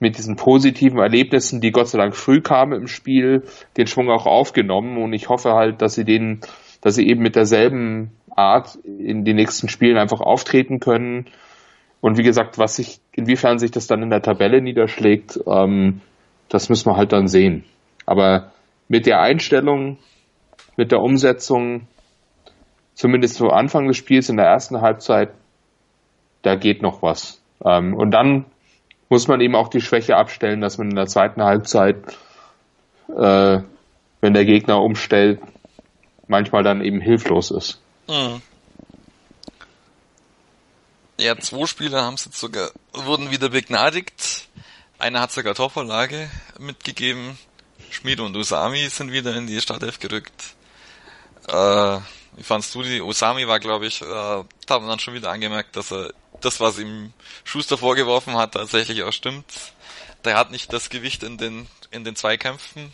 [0.00, 3.42] mit diesen positiven Erlebnissen, die Gott sei Dank früh kamen im Spiel,
[3.76, 6.40] den Schwung auch aufgenommen und ich hoffe halt, dass sie den,
[6.80, 11.26] dass sie eben mit derselben Art in den nächsten Spielen einfach auftreten können.
[12.00, 16.00] Und wie gesagt, was sich, inwiefern sich das dann in der Tabelle niederschlägt, ähm,
[16.48, 17.64] das müssen wir halt dann sehen.
[18.06, 18.52] Aber
[18.88, 19.98] mit der Einstellung,
[20.76, 21.86] mit der Umsetzung,
[22.94, 25.30] zumindest zu Anfang des Spiels in der ersten Halbzeit,
[26.42, 27.40] da geht noch was.
[27.64, 28.46] Ähm, und dann
[29.08, 31.96] muss man eben auch die Schwäche abstellen, dass man in der zweiten Halbzeit,
[33.08, 33.60] äh,
[34.20, 35.40] wenn der Gegner umstellt,
[36.26, 37.80] manchmal dann eben hilflos ist.
[38.08, 38.42] Mhm.
[41.20, 44.48] Ja, zwei Spieler haben es jetzt sogar, wurden wieder begnadigt.
[44.98, 46.28] Einer hat sogar Torvorlage
[46.58, 47.38] mitgegeben.
[47.90, 50.54] Schmid und Usami sind wieder in die Startelf gerückt.
[51.46, 51.98] Äh,
[52.36, 53.00] wie fandst du die?
[53.00, 56.80] Usami war, glaube ich, äh, da haben dann schon wieder angemerkt, dass er das, was
[56.80, 57.12] ihm
[57.44, 59.46] Schuster vorgeworfen hat, tatsächlich auch stimmt.
[60.24, 62.92] Der hat nicht das Gewicht in den, in den Zweikämpfen.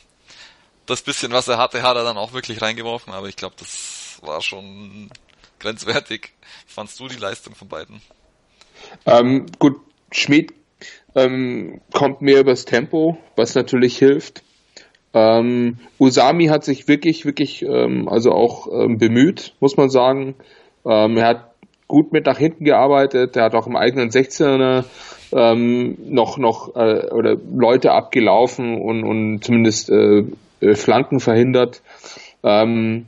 [0.84, 4.18] Das bisschen, was er hatte, hat er dann auch wirklich reingeworfen, aber ich glaube, das
[4.20, 5.10] war schon
[5.58, 6.32] grenzwertig.
[6.66, 8.02] Fandst du die Leistung von beiden?
[9.06, 9.80] Ähm, gut,
[10.12, 10.52] Schmid
[11.14, 14.42] ähm, kommt mehr übers Tempo, was natürlich hilft.
[15.12, 20.34] Ähm, Usami hat sich wirklich, wirklich, ähm, also auch ähm, bemüht, muss man sagen.
[20.84, 21.50] Ähm, er hat
[21.86, 23.36] gut mit nach hinten gearbeitet.
[23.36, 24.84] Er hat auch im eigenen 16er
[25.32, 30.24] ähm, noch noch äh, oder Leute abgelaufen und, und zumindest äh,
[30.60, 31.82] äh Flanken verhindert.
[32.42, 33.06] Ähm,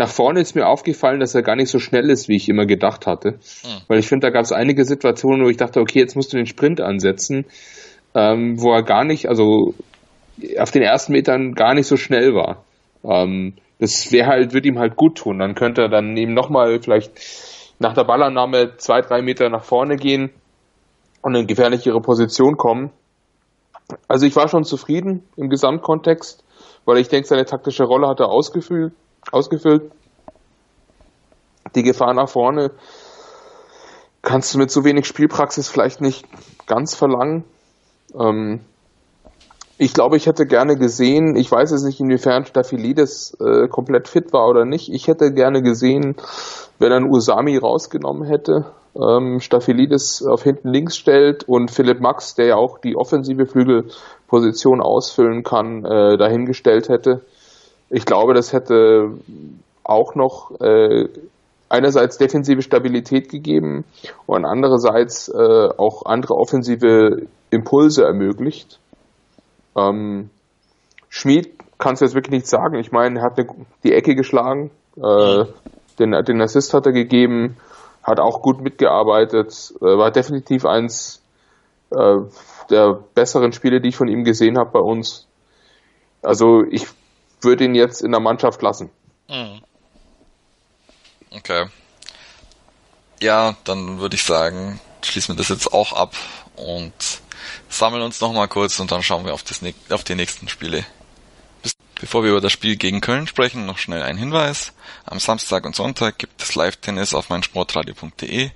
[0.00, 2.64] nach vorne ist mir aufgefallen, dass er gar nicht so schnell ist, wie ich immer
[2.64, 3.32] gedacht hatte.
[3.32, 3.82] Mhm.
[3.86, 6.38] Weil ich finde, da gab es einige Situationen, wo ich dachte, okay, jetzt musst du
[6.38, 7.44] den Sprint ansetzen,
[8.14, 9.74] ähm, wo er gar nicht, also
[10.58, 12.64] auf den ersten Metern gar nicht so schnell war.
[13.04, 15.38] Ähm, das wäre halt, wird ihm halt gut tun.
[15.38, 17.12] Dann könnte er dann eben nochmal vielleicht
[17.78, 20.30] nach der Ballannahme zwei, drei Meter nach vorne gehen
[21.20, 22.90] und in gefährlichere Position kommen.
[24.08, 26.42] Also ich war schon zufrieden im Gesamtkontext,
[26.86, 28.94] weil ich denke, seine taktische Rolle hat er ausgefüllt
[29.32, 29.90] ausgefüllt.
[31.74, 32.72] Die Gefahr nach vorne
[34.22, 36.26] kannst du mit so wenig Spielpraxis vielleicht nicht
[36.66, 37.44] ganz verlangen.
[38.18, 38.60] Ähm,
[39.78, 44.32] ich glaube, ich hätte gerne gesehen, ich weiß jetzt nicht, inwiefern Staphylidis äh, komplett fit
[44.32, 44.92] war oder nicht.
[44.92, 46.16] Ich hätte gerne gesehen,
[46.78, 52.46] wenn einen Usami rausgenommen hätte, ähm, Staphylidis auf hinten links stellt und Philipp Max, der
[52.46, 57.22] ja auch die offensive Flügelposition ausfüllen kann, äh, dahingestellt hätte
[57.90, 59.10] ich glaube, das hätte
[59.82, 61.08] auch noch äh,
[61.68, 63.84] einerseits defensive Stabilität gegeben
[64.26, 68.78] und andererseits äh, auch andere offensive Impulse ermöglicht.
[69.76, 70.30] Ähm,
[71.08, 72.76] Schmid kann es jetzt wirklich nicht sagen.
[72.76, 73.48] Ich meine, er hat eine,
[73.82, 75.44] die Ecke geschlagen, äh,
[75.98, 77.56] den, den Assist hat er gegeben,
[78.02, 81.22] hat auch gut mitgearbeitet, äh, war definitiv eins
[81.90, 82.18] äh,
[82.70, 85.26] der besseren Spiele, die ich von ihm gesehen habe bei uns.
[86.22, 86.86] Also ich
[87.42, 88.90] würde ihn jetzt in der Mannschaft lassen.
[89.28, 89.62] Mhm.
[91.30, 91.66] Okay.
[93.20, 96.14] Ja, dann würde ich sagen, schließen wir das jetzt auch ab
[96.56, 96.92] und
[97.68, 99.60] sammeln uns nochmal kurz und dann schauen wir auf, das,
[99.90, 100.84] auf die nächsten Spiele.
[102.00, 104.72] Bevor wir über das Spiel gegen Köln sprechen, noch schnell ein Hinweis.
[105.04, 108.50] Am Samstag und Sonntag gibt es Live-Tennis auf meinsportradio.de.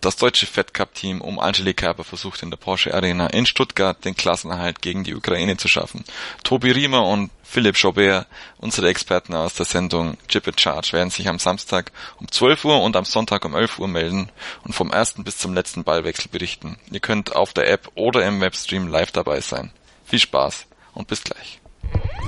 [0.00, 4.02] Das deutsche Fed Cup Team um Angelique Kerber versucht in der Porsche Arena in Stuttgart
[4.02, 6.04] den Klassenerhalt gegen die Ukraine zu schaffen.
[6.42, 8.26] Tobi Riemer und Philipp Schaubert,
[8.56, 12.82] unsere Experten aus der Sendung Chip in Charge, werden sich am Samstag um 12 Uhr
[12.82, 14.30] und am Sonntag um 11 Uhr melden
[14.64, 16.78] und vom ersten bis zum letzten Ballwechsel berichten.
[16.90, 19.70] Ihr könnt auf der App oder im Webstream live dabei sein.
[20.06, 21.59] Viel Spaß und bis gleich.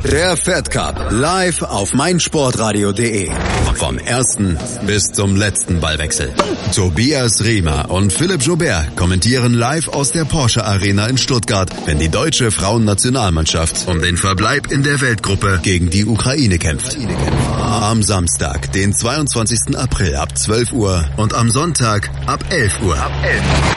[0.05, 3.31] Der Fed Cup live auf meinsportradio.de.
[3.77, 6.35] Vom ersten bis zum letzten Ballwechsel.
[6.75, 12.09] Tobias Riemer und Philipp Joubert kommentieren live aus der Porsche Arena in Stuttgart, wenn die
[12.09, 16.97] deutsche Frauennationalmannschaft um den Verbleib in der Weltgruppe gegen die Ukraine kämpft.
[17.61, 19.77] Am Samstag, den 22.
[19.77, 22.97] April ab 12 Uhr und am Sonntag ab 11 Uhr.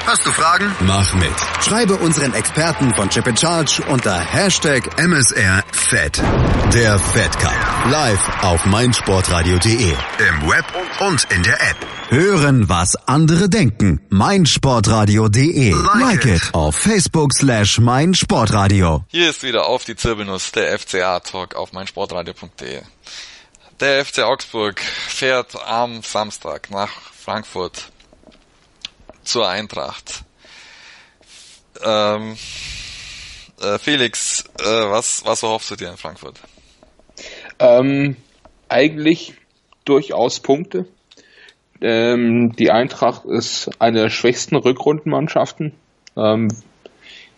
[0.06, 0.72] Hast du Fragen?
[0.82, 1.34] Mach mit.
[1.62, 6.22] Schreibe unseren Experten von Chip in Charge unter Hashtag MSR Fed.
[6.74, 7.92] Der Fed Cup.
[7.92, 9.92] Live auf meinsportradio.de.
[9.92, 10.66] Im Web
[11.02, 11.78] und in der App.
[12.10, 14.00] Hören, was andere denken.
[14.10, 15.74] meinsportradio.de.
[16.00, 19.04] Like it auf Facebook slash meinsportradio.
[19.10, 22.82] Hier ist wieder auf die Zirbelnuss der FCA-Talk auf meinsportradio.de.
[23.80, 27.92] Der FC Augsburg fährt am Samstag nach Frankfurt
[29.24, 30.24] zur Eintracht.
[31.84, 32.38] Ähm,
[33.62, 36.40] äh, Felix, äh, was, was erhoffst du dir in Frankfurt?
[37.60, 38.18] Ähm,
[38.70, 39.34] eigentlich
[39.86, 40.86] durchaus Punkte.
[41.82, 45.74] Ähm, die Eintracht ist eine der schwächsten Rückrundenmannschaften
[46.18, 46.48] ähm,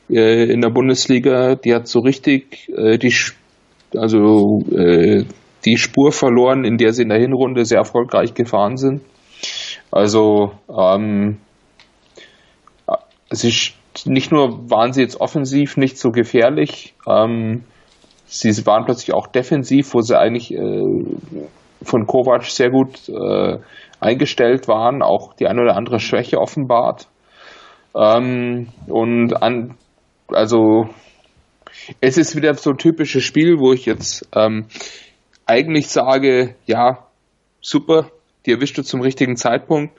[0.10, 1.56] äh, in der Bundesliga.
[1.56, 3.14] Die hat so richtig äh, die,
[3.96, 5.26] also äh,
[5.66, 9.02] die Spur verloren, in der sie in der Hinrunde sehr erfolgreich gefahren sind.
[9.92, 11.38] Also ähm,
[13.32, 13.74] sie
[14.06, 17.64] nicht nur waren sie jetzt offensiv nicht so gefährlich, ähm,
[18.26, 21.06] sie waren plötzlich auch defensiv, wo sie eigentlich äh,
[21.84, 23.58] von Kovac sehr gut äh,
[24.00, 27.08] eingestellt waren, auch die eine oder andere Schwäche offenbart.
[27.96, 29.76] Ähm, und an,
[30.28, 30.90] also
[32.02, 34.66] es ist wieder so ein typisches Spiel, wo ich jetzt ähm,
[35.46, 37.08] eigentlich sage, ja,
[37.62, 38.12] super,
[38.46, 39.98] die erwischt du zum richtigen Zeitpunkt.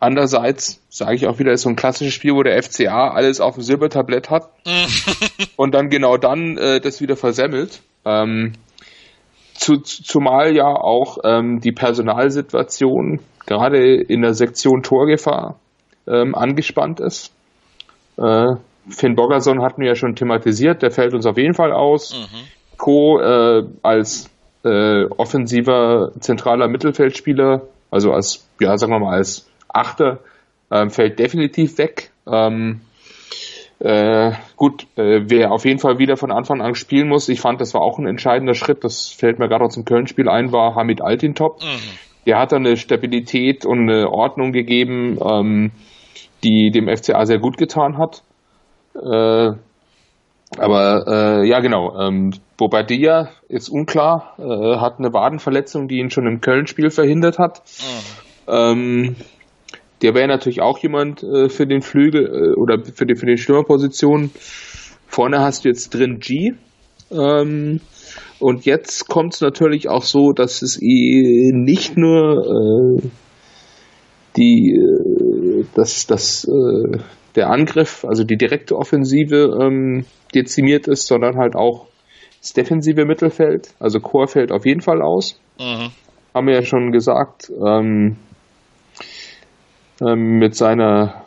[0.00, 3.54] Andererseits sage ich auch wieder, ist so ein klassisches Spiel, wo der FCA alles auf
[3.54, 4.50] dem Silbertablett hat
[5.56, 7.82] und dann genau dann äh, das wieder versemmelt.
[8.04, 8.52] Ähm,
[9.54, 15.58] zu, zumal ja auch ähm, die Personalsituation gerade in der Sektion Torgefahr
[16.06, 17.32] ähm, angespannt ist.
[18.16, 18.54] Äh,
[18.88, 22.14] Finn Boggerson hatten wir ja schon thematisiert, der fällt uns auf jeden Fall aus.
[22.14, 22.76] Mhm.
[22.76, 24.30] Co äh, als
[24.64, 30.20] äh, offensiver zentraler Mittelfeldspieler, also als, ja, sagen wir mal, als Achter,
[30.70, 32.10] ähm, fällt definitiv weg.
[32.26, 32.80] Ähm,
[33.80, 37.60] äh, gut, äh, wer auf jeden Fall wieder von Anfang an spielen muss, ich fand,
[37.60, 40.74] das war auch ein entscheidender Schritt, das fällt mir gerade aus dem Köln-Spiel ein, war
[40.74, 41.62] Hamid Altintop.
[41.62, 41.78] Mhm.
[42.26, 45.70] Der hat dann eine Stabilität und eine Ordnung gegeben, ähm,
[46.42, 48.22] die dem FCA sehr gut getan hat.
[48.94, 49.52] Äh,
[50.56, 51.96] aber äh, ja, genau.
[51.98, 57.62] Ähm, Bobadilla ist unklar, äh, hat eine Wadenverletzung, die ihn schon im Köln-Spiel verhindert hat.
[58.48, 58.52] Mhm.
[58.54, 59.16] Ähm,
[60.02, 63.36] der wäre natürlich auch jemand äh, für den Flügel äh, oder für die, für die
[63.36, 64.30] Stürmerposition.
[65.06, 66.52] Vorne hast du jetzt drin G.
[67.10, 67.80] Ähm,
[68.38, 73.08] und jetzt kommt es natürlich auch so, dass es nicht nur äh,
[74.36, 76.98] die, äh, dass, dass äh,
[77.34, 81.86] der Angriff, also die direkte Offensive ähm, dezimiert ist, sondern halt auch
[82.40, 83.74] das defensive Mittelfeld.
[83.80, 85.40] Also Chor fällt auf jeden Fall aus.
[85.58, 85.90] Mhm.
[86.34, 87.50] Haben wir ja schon gesagt.
[87.50, 88.16] Ähm,
[90.00, 91.24] ähm, mit seiner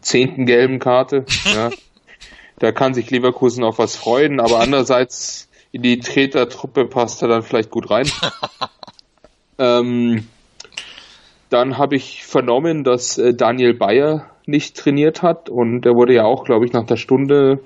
[0.00, 1.24] zehnten gelben Karte.
[1.44, 1.70] Ja.
[2.58, 7.42] da kann sich Leverkusen auf was freuen, aber andererseits in die Tretertruppe passt er dann
[7.42, 8.08] vielleicht gut rein.
[9.58, 10.26] ähm,
[11.50, 16.24] dann habe ich vernommen, dass äh, Daniel Bayer nicht trainiert hat und er wurde ja
[16.24, 17.60] auch, glaube ich, nach der Stunde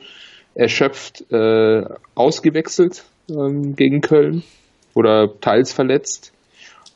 [0.54, 4.42] erschöpft äh, ausgewechselt ähm, gegen Köln
[4.94, 6.32] oder teils verletzt.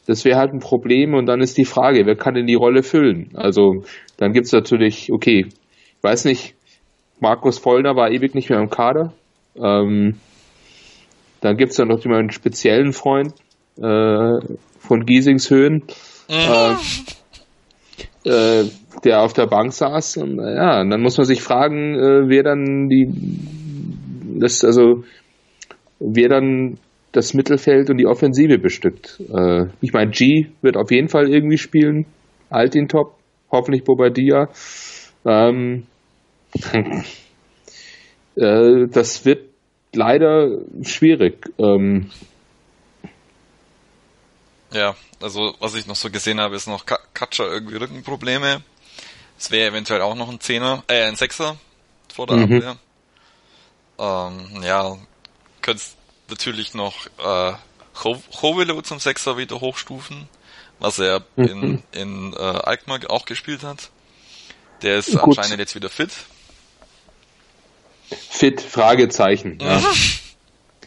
[0.07, 2.83] Das wäre halt ein Problem und dann ist die Frage, wer kann denn die Rolle
[2.83, 3.31] füllen?
[3.35, 3.85] Also
[4.17, 6.55] dann gibt's natürlich, okay, ich weiß nicht,
[7.21, 9.13] Markus Vollner war ewig nicht mehr im Kader.
[9.57, 10.17] Ähm,
[11.41, 13.35] dann gibt's dann noch einen speziellen Freund
[13.79, 14.41] äh,
[14.79, 15.85] von Giesingshöhen,
[16.29, 16.77] mhm.
[18.25, 18.71] äh, äh,
[19.05, 20.17] der auf der Bank saß.
[20.17, 23.09] Und ja, dann muss man sich fragen, äh, wer dann die
[24.41, 25.05] das, also
[26.01, 26.79] wer dann
[27.13, 29.21] das Mittelfeld und die Offensive bestückt.
[29.21, 32.07] Äh, ich meine, G wird auf jeden Fall irgendwie spielen.
[32.51, 33.19] Altin Top,
[33.51, 34.49] hoffentlich Bobadilla.
[35.25, 35.87] Ähm,
[38.37, 39.51] äh, das wird
[39.95, 41.51] leider schwierig.
[41.59, 42.11] Ähm,
[44.73, 48.63] ja, also was ich noch so gesehen habe, ist noch Katscher irgendwie Rückenprobleme.
[49.39, 51.57] Es wäre eventuell auch noch ein Zehner, äh, ein Sechser
[52.13, 52.43] vor der mhm.
[52.45, 52.77] Abwehr.
[53.99, 54.97] Ähm, ja,
[55.61, 55.97] könntest
[56.33, 57.53] natürlich noch äh,
[57.95, 60.29] Chovelo zum Sechser wieder hochstufen,
[60.79, 61.45] was er mhm.
[61.45, 63.91] in, in äh, Alkmaar auch gespielt hat.
[64.83, 65.39] Der ist Gut.
[65.39, 66.11] anscheinend jetzt wieder fit.
[68.09, 69.59] Fit, Fragezeichen.
[69.61, 69.81] Ja.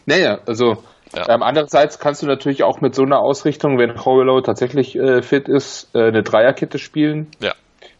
[0.08, 0.84] Naja, also
[1.16, 1.28] ja.
[1.28, 5.48] ähm, andererseits kannst du natürlich auch mit so einer Ausrichtung, wenn Howellow tatsächlich äh, fit
[5.48, 7.28] ist, äh, eine Dreierkette spielen.
[7.40, 7.54] Ja.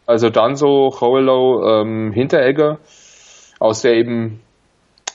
[0.06, 2.78] Also dann so Howellow, ähm, Hinteregger,
[3.58, 4.40] aus der eben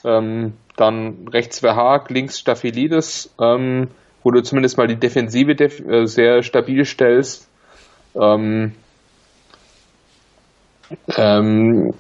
[0.04, 3.90] ähm, dann rechts Verhaag, links Staphylidis, ähm,
[4.24, 7.48] wo du zumindest mal die Defensive def äh, sehr stabil stellst.
[8.16, 8.74] Ähm,
[11.16, 11.94] ähm,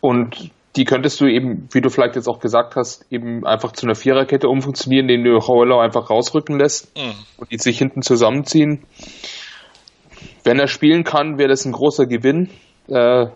[0.00, 3.86] und die könntest du eben, wie du vielleicht jetzt auch gesagt hast, eben einfach zu
[3.86, 7.14] einer Viererkette umfunktionieren, den du Heuler einfach rausrücken lässt mhm.
[7.38, 8.84] und die sich hinten zusammenziehen.
[10.44, 12.50] Wenn er spielen kann, wäre das ein großer Gewinn.
[12.88, 13.26] Äh,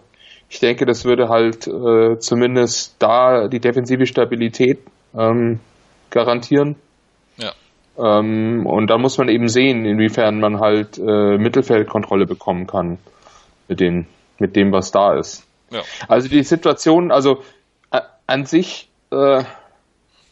[0.51, 4.81] ich denke, das würde halt äh, zumindest da die defensive Stabilität
[5.17, 5.61] ähm,
[6.11, 6.75] garantieren.
[7.37, 7.53] Ja.
[7.97, 12.99] Ähm, und da muss man eben sehen, inwiefern man halt äh, Mittelfeldkontrolle bekommen kann
[13.69, 14.09] mit, den,
[14.41, 15.47] mit dem, was da ist.
[15.71, 15.83] Ja.
[16.09, 17.45] Also die Situation, also
[17.93, 19.45] äh, an sich äh,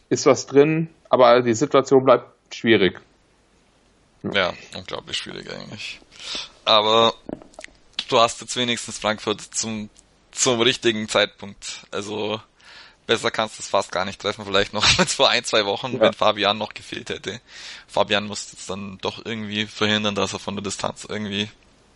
[0.09, 2.99] ist was drin, aber die Situation bleibt schwierig.
[4.23, 6.01] Ja, unglaublich schwierig eigentlich.
[6.65, 7.13] Aber
[8.09, 9.89] du hast jetzt wenigstens Frankfurt zum,
[10.39, 11.85] zum richtigen Zeitpunkt.
[11.91, 12.39] Also
[13.07, 15.93] besser kannst du es fast gar nicht treffen, vielleicht noch als vor ein, zwei Wochen,
[15.93, 15.99] ja.
[15.99, 17.41] wenn Fabian noch gefehlt hätte.
[17.87, 21.49] Fabian musste jetzt dann doch irgendwie verhindern, dass er von der Distanz irgendwie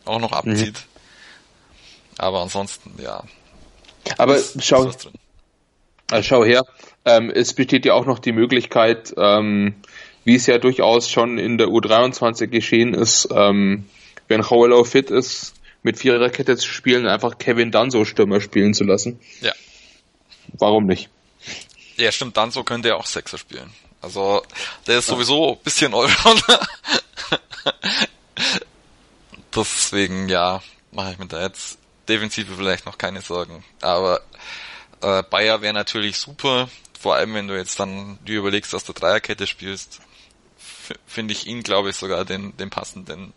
[0.05, 0.73] auch noch abzieht.
[0.73, 2.17] Mhm.
[2.17, 3.23] Aber ansonsten, ja.
[4.17, 4.91] Aber schau,
[6.11, 6.65] also schau her,
[7.05, 9.75] ähm, es besteht ja auch noch die Möglichkeit, ähm,
[10.25, 13.85] wie es ja durchaus schon in der U23 geschehen ist, ähm,
[14.27, 15.53] wenn Howellow fit ist,
[15.83, 19.19] mit Viererkette zu spielen, einfach Kevin Danso Stürmer spielen zu lassen.
[19.41, 19.53] Ja.
[20.53, 21.09] Warum nicht?
[21.97, 23.69] Ja, stimmt, Danso könnte ja auch Sechser spielen.
[24.01, 24.41] Also,
[24.87, 26.67] der ist sowieso ein bisschen Allrounder.
[29.55, 30.61] Deswegen, ja,
[30.91, 31.77] mache ich mir da jetzt
[32.09, 33.63] Defensive vielleicht noch keine Sorgen.
[33.81, 34.21] Aber
[35.01, 36.69] äh, Bayer wäre natürlich super,
[36.99, 40.01] vor allem wenn du jetzt dann dir überlegst, dass du Dreierkette spielst,
[41.05, 43.33] finde ich ihn, glaube ich, sogar den, den passenden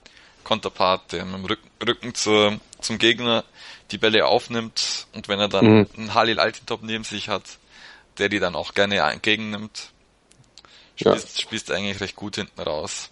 [0.47, 3.43] Konterpart, der mit dem Rücken, Rücken zur, zum Gegner
[3.91, 5.87] die Bälle aufnimmt und wenn er dann mhm.
[5.97, 7.43] einen Halil Altintop neben sich hat,
[8.19, 9.91] der die dann auch gerne entgegennimmt,
[10.95, 11.43] spielst, ja.
[11.43, 13.11] spielst eigentlich recht gut hinten raus.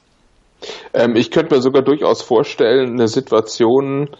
[0.94, 4.10] Ähm, ich könnte mir sogar durchaus vorstellen, eine Situation,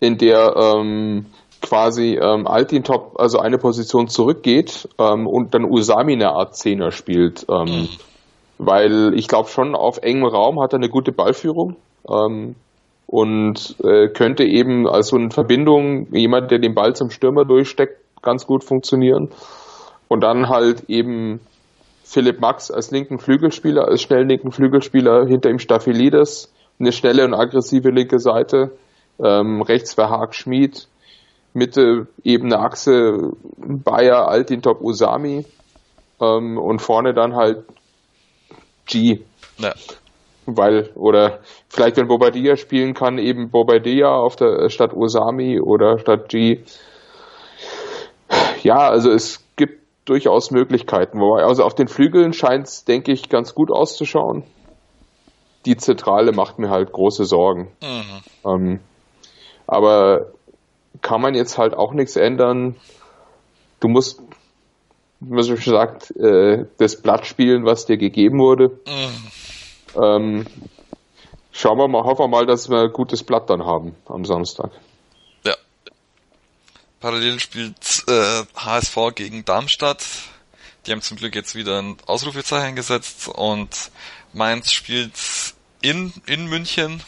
[0.00, 1.26] in der ähm,
[1.60, 7.44] quasi ähm, Altintop also eine Position zurückgeht ähm, und dann Usami eine Art Zehner spielt.
[7.50, 7.88] Ähm, mhm.
[8.56, 11.76] Weil ich glaube schon, auf engem Raum hat er eine gute Ballführung
[12.08, 12.54] ähm,
[13.06, 17.98] und äh, könnte eben als so eine Verbindung, jemand, der den Ball zum Stürmer durchsteckt,
[18.22, 19.28] ganz gut funktionieren.
[20.08, 21.40] Und dann halt eben
[22.04, 27.34] Philipp Max als linken Flügelspieler, als schnellen linken Flügelspieler, hinter ihm Staphylidis, eine schnelle und
[27.34, 28.72] aggressive linke Seite
[29.22, 30.88] ähm, rechts war Haag Schmid,
[31.54, 35.44] Mitte ebene Achse Bayer, Altintop, Usami
[36.20, 37.64] ähm, und vorne dann halt
[38.86, 39.20] G.
[39.58, 39.72] Ja.
[40.56, 46.28] Weil, oder vielleicht wenn Bobadilla spielen kann, eben Bobadilla auf der statt Usami oder statt
[46.28, 46.60] G.
[48.62, 51.20] Ja, also es gibt durchaus Möglichkeiten.
[51.20, 54.44] Wobei, also auf den Flügeln scheint es, denke ich, ganz gut auszuschauen.
[55.66, 57.70] Die Zentrale macht mir halt große Sorgen.
[57.82, 58.50] Mhm.
[58.50, 58.80] Ähm,
[59.66, 60.32] aber
[61.00, 62.76] kann man jetzt halt auch nichts ändern.
[63.80, 64.20] Du musst,
[65.20, 68.68] wie schon gesagt, äh, das Blatt spielen, was dir gegeben wurde.
[68.86, 69.31] Mhm.
[70.00, 70.46] Ähm,
[71.52, 74.70] schauen wir mal, hoffen wir mal, dass wir ein gutes Blatt dann haben am Samstag.
[75.44, 75.54] Ja.
[77.00, 80.04] Parallel spielt äh, HSV gegen Darmstadt.
[80.86, 83.90] Die haben zum Glück jetzt wieder ein Ausrufezeichen gesetzt und
[84.32, 85.14] Mainz spielt
[85.80, 87.02] in, in München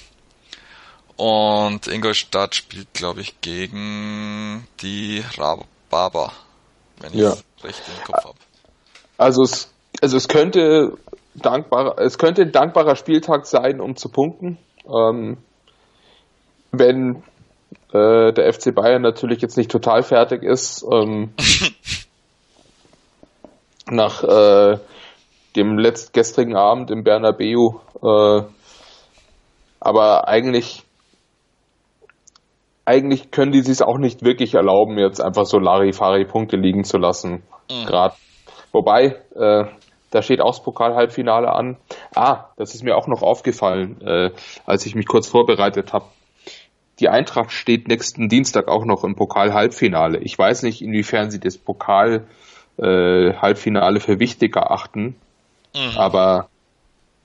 [1.16, 6.32] und Ingolstadt spielt, glaube ich, gegen die Rhabarber,
[6.99, 8.39] wenn ich es recht im Kopf habe.
[9.16, 9.70] Also es,
[10.01, 10.99] also es könnte
[11.35, 14.59] dankbar, es könnte ein dankbarer Spieltag sein, um zu punkten.
[14.87, 15.39] Ähm,
[16.72, 17.22] wenn
[17.93, 20.85] äh, der FC Bayern natürlich jetzt nicht total fertig ist.
[20.91, 21.32] Ähm,
[23.91, 24.78] nach äh,
[25.57, 27.74] dem letztgestrigen Abend im Bernabeu.
[28.03, 28.43] Äh,
[29.80, 30.82] aber eigentlich
[32.87, 37.43] eigentlich können die sich auch nicht wirklich erlauben, jetzt einfach so Larifari-Punkte liegen zu lassen.
[37.70, 37.87] Mhm.
[37.87, 38.14] Gerade.
[38.72, 39.64] Wobei, äh,
[40.15, 41.77] da steht auch das Pokal-Halbfinale an.
[42.15, 44.31] Ah, das ist mir auch noch aufgefallen, äh,
[44.65, 46.05] als ich mich kurz vorbereitet habe.
[47.01, 50.19] Die Eintracht steht nächsten Dienstag auch noch im Pokal-Halbfinale.
[50.19, 55.17] Ich weiß nicht, inwiefern sie das Pokal-Halbfinale äh, für wichtig erachten,
[55.75, 55.97] mhm.
[55.97, 56.49] aber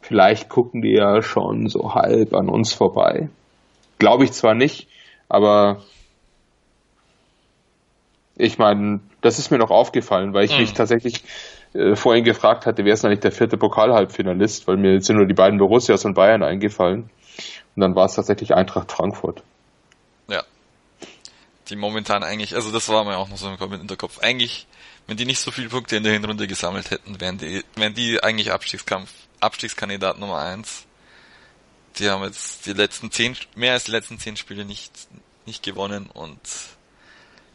[0.02, 3.30] vielleicht gucken die ja schon so halb an uns vorbei.
[4.00, 4.88] Glaube ich zwar nicht,
[5.28, 5.84] aber
[8.36, 10.62] ich meine, das ist mir noch aufgefallen, weil ich mhm.
[10.62, 11.24] mich tatsächlich
[11.74, 15.34] äh, vorhin gefragt hatte, wer ist eigentlich der vierte Pokalhalbfinalist, weil mir sind nur die
[15.34, 17.10] beiden Borussias und Bayern eingefallen.
[17.76, 19.44] Und dann war es tatsächlich Eintracht Frankfurt.
[20.28, 20.44] Ja.
[21.70, 24.20] Die momentan eigentlich, also das war mir auch noch so im Hinterkopf.
[24.20, 24.68] Eigentlich,
[25.08, 28.24] wenn die nicht so viele Punkte in der Hinrunde gesammelt hätten, wären die, wären die
[28.24, 30.86] eigentlich Abstiegskampf, Abstiegskandidat Nummer eins.
[32.00, 34.92] Die haben jetzt die letzten zehn, mehr als die letzten zehn Spiele nicht,
[35.46, 36.40] nicht gewonnen und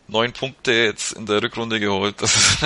[0.09, 2.21] neun Punkte jetzt in der Rückrunde geholt.
[2.21, 2.59] Das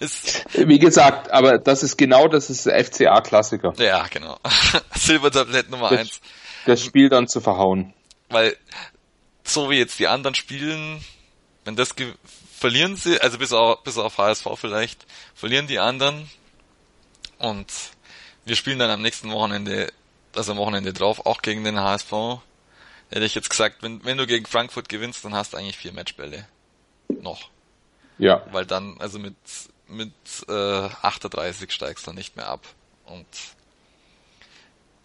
[0.00, 0.44] ist.
[0.68, 3.74] Wie gesagt, aber das ist genau das ist der FCA-Klassiker.
[3.78, 4.38] Ja, genau.
[4.94, 6.20] Silbertablett Nummer das, eins.
[6.66, 7.94] Das Spiel dann zu verhauen.
[8.28, 8.56] Weil,
[9.44, 11.04] so wie jetzt die anderen spielen,
[11.64, 11.94] wenn das
[12.58, 16.30] verlieren sie, also bis auf, bis auf HSV vielleicht, verlieren die anderen
[17.38, 17.66] und
[18.44, 19.92] wir spielen dann am nächsten Wochenende,
[20.34, 22.12] also am Wochenende drauf, auch gegen den HSV.
[23.10, 25.92] Hätte ich jetzt gesagt, wenn, wenn du gegen Frankfurt gewinnst, dann hast du eigentlich vier
[25.92, 26.46] Matchbälle
[27.20, 27.50] noch.
[28.18, 28.46] Ja.
[28.52, 29.34] Weil dann, also mit,
[29.88, 30.12] mit
[30.48, 32.60] äh, 38 steigst du nicht mehr ab.
[33.06, 33.26] Und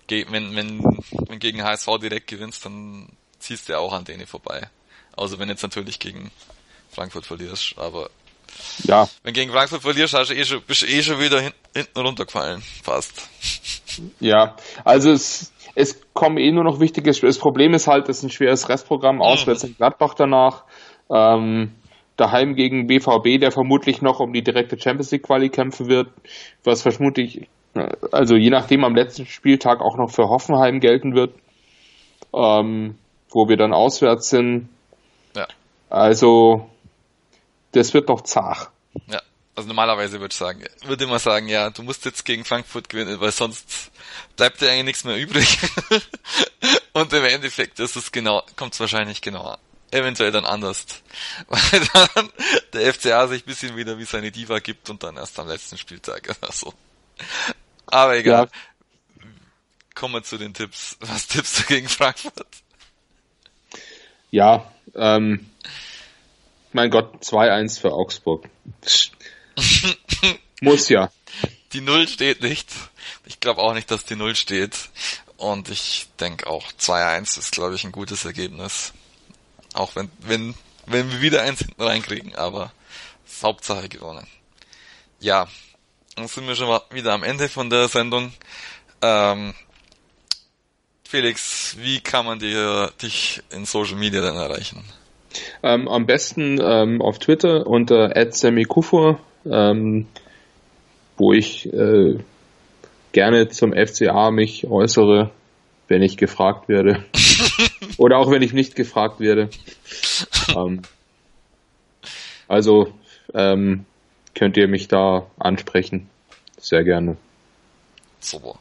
[0.10, 0.84] wenn, wenn,
[1.28, 4.70] wenn gegen HSV direkt gewinnst, dann ziehst du ja auch an denen vorbei.
[5.16, 6.32] Also wenn jetzt natürlich gegen
[6.90, 8.10] Frankfurt verlierst, aber
[8.84, 9.10] ja.
[9.24, 12.00] wenn gegen Frankfurt verlierst, hast du eh schon, bist du eh schon wieder hin, hinten
[12.00, 13.28] runtergefallen, fast.
[14.20, 18.24] Ja, also es, es kommen eh nur noch wichtige, das Problem ist halt, es ist
[18.24, 20.64] ein schweres Restprogramm, auswärts in Gladbach danach.
[21.10, 21.76] Ähm,
[22.18, 26.10] daheim gegen BVB, der vermutlich noch um die direkte Champions League Quali kämpfen wird,
[26.64, 27.48] was vermutlich,
[28.12, 31.36] also je nachdem am letzten Spieltag auch noch für Hoffenheim gelten wird,
[32.34, 32.98] ähm,
[33.30, 34.70] wo wir dann auswärts sind.
[35.36, 35.48] Ja.
[35.90, 36.70] Also,
[37.72, 38.72] das wird doch zart.
[39.08, 39.22] Ja.
[39.56, 43.20] Also normalerweise würde ich sagen, würde immer sagen, ja, du musst jetzt gegen Frankfurt gewinnen,
[43.20, 43.92] weil sonst
[44.36, 45.58] bleibt dir eigentlich nichts mehr übrig.
[46.94, 49.58] Und im Endeffekt ist es genau, kommt es wahrscheinlich genau
[49.92, 50.86] eventuell dann anders.
[51.48, 52.30] Weil dann
[52.74, 55.78] der FCA sich ein bisschen wieder wie seine Diva gibt und dann erst am letzten
[55.78, 56.74] Spieltag oder so.
[57.86, 58.46] Aber egal.
[58.46, 59.24] Ja.
[59.96, 60.98] Kommen wir zu den Tipps.
[61.00, 62.46] Was tippst du gegen Frankfurt?
[64.30, 65.50] Ja, ähm,
[66.74, 68.48] mein Gott, 2-1 für Augsburg.
[70.62, 71.12] Muss ja.
[71.74, 72.70] Die Null steht nicht.
[73.26, 74.76] Ich glaube auch nicht, dass die Null steht.
[75.38, 78.94] Und ich denke auch 2-1 ist, glaube ich, ein gutes Ergebnis.
[79.74, 80.56] Auch wenn, wenn,
[80.86, 82.72] wenn wir wieder eins hinten reinkriegen, aber
[83.42, 84.26] Hauptsache gewonnen.
[85.20, 85.48] Ja,
[86.16, 88.32] dann sind wir schon mal wieder am Ende von der Sendung.
[89.02, 89.54] Ähm,
[91.08, 94.84] Felix, wie kann man dir, dich in Social Media denn erreichen?
[95.62, 100.08] Ähm, am besten ähm, auf Twitter unter @semikufur, ähm,
[101.18, 102.18] wo ich äh,
[103.12, 105.32] gerne zum FCA mich äußere
[105.88, 107.04] wenn ich gefragt werde.
[107.98, 109.50] Oder auch wenn ich nicht gefragt werde.
[110.56, 110.82] Ähm,
[112.48, 112.94] also
[113.34, 113.86] ähm,
[114.36, 116.10] könnt ihr mich da ansprechen.
[116.58, 117.18] Sehr gerne.
[118.20, 118.60] Super.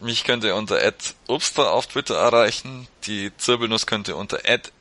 [0.00, 0.78] Mich könnt ihr unter
[1.28, 2.88] @obster auf Twitter erreichen.
[3.04, 4.40] Die Zirbelnuss könnt ihr unter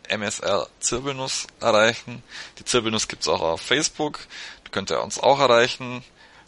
[0.09, 2.23] @msr_zirbelnuss erreichen.
[2.59, 4.19] Die Zirbelnuss gibt's auch auf Facebook.
[4.63, 6.03] Da könnt ihr uns auch erreichen.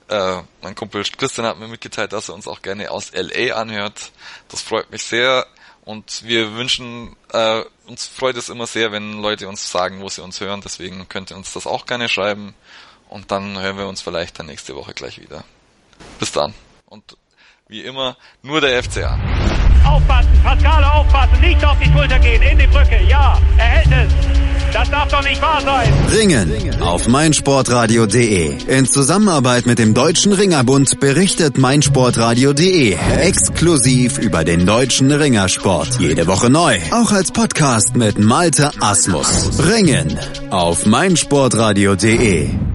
[0.07, 4.11] Äh, mein Kumpel Christian hat mir mitgeteilt, dass er uns auch gerne aus LA anhört.
[4.49, 5.47] Das freut mich sehr.
[5.85, 10.23] Und wir wünschen, äh, uns freut es immer sehr, wenn Leute uns sagen, wo sie
[10.23, 10.61] uns hören.
[10.61, 12.55] Deswegen könnt ihr uns das auch gerne schreiben.
[13.07, 15.43] Und dann hören wir uns vielleicht dann nächste Woche gleich wieder.
[16.19, 16.53] Bis dann.
[16.87, 17.17] Und
[17.67, 19.19] wie immer, nur der FCA.
[19.85, 24.44] Aufpassen, Pascale aufpassen, nicht auf die Schulter gehen, in die Brücke, ja, er hält es.
[24.75, 25.89] Das darf doch nicht wahr sein.
[26.11, 28.57] Ringen auf meinsportradio.de.
[28.67, 36.01] In Zusammenarbeit mit dem Deutschen Ringerbund berichtet meinsportradio.de exklusiv über den deutschen Ringersport.
[36.01, 36.77] Jede Woche neu.
[36.91, 39.57] Auch als Podcast mit Malte Asmus.
[39.59, 40.19] Ringen
[40.49, 42.74] auf meinsportradio.de.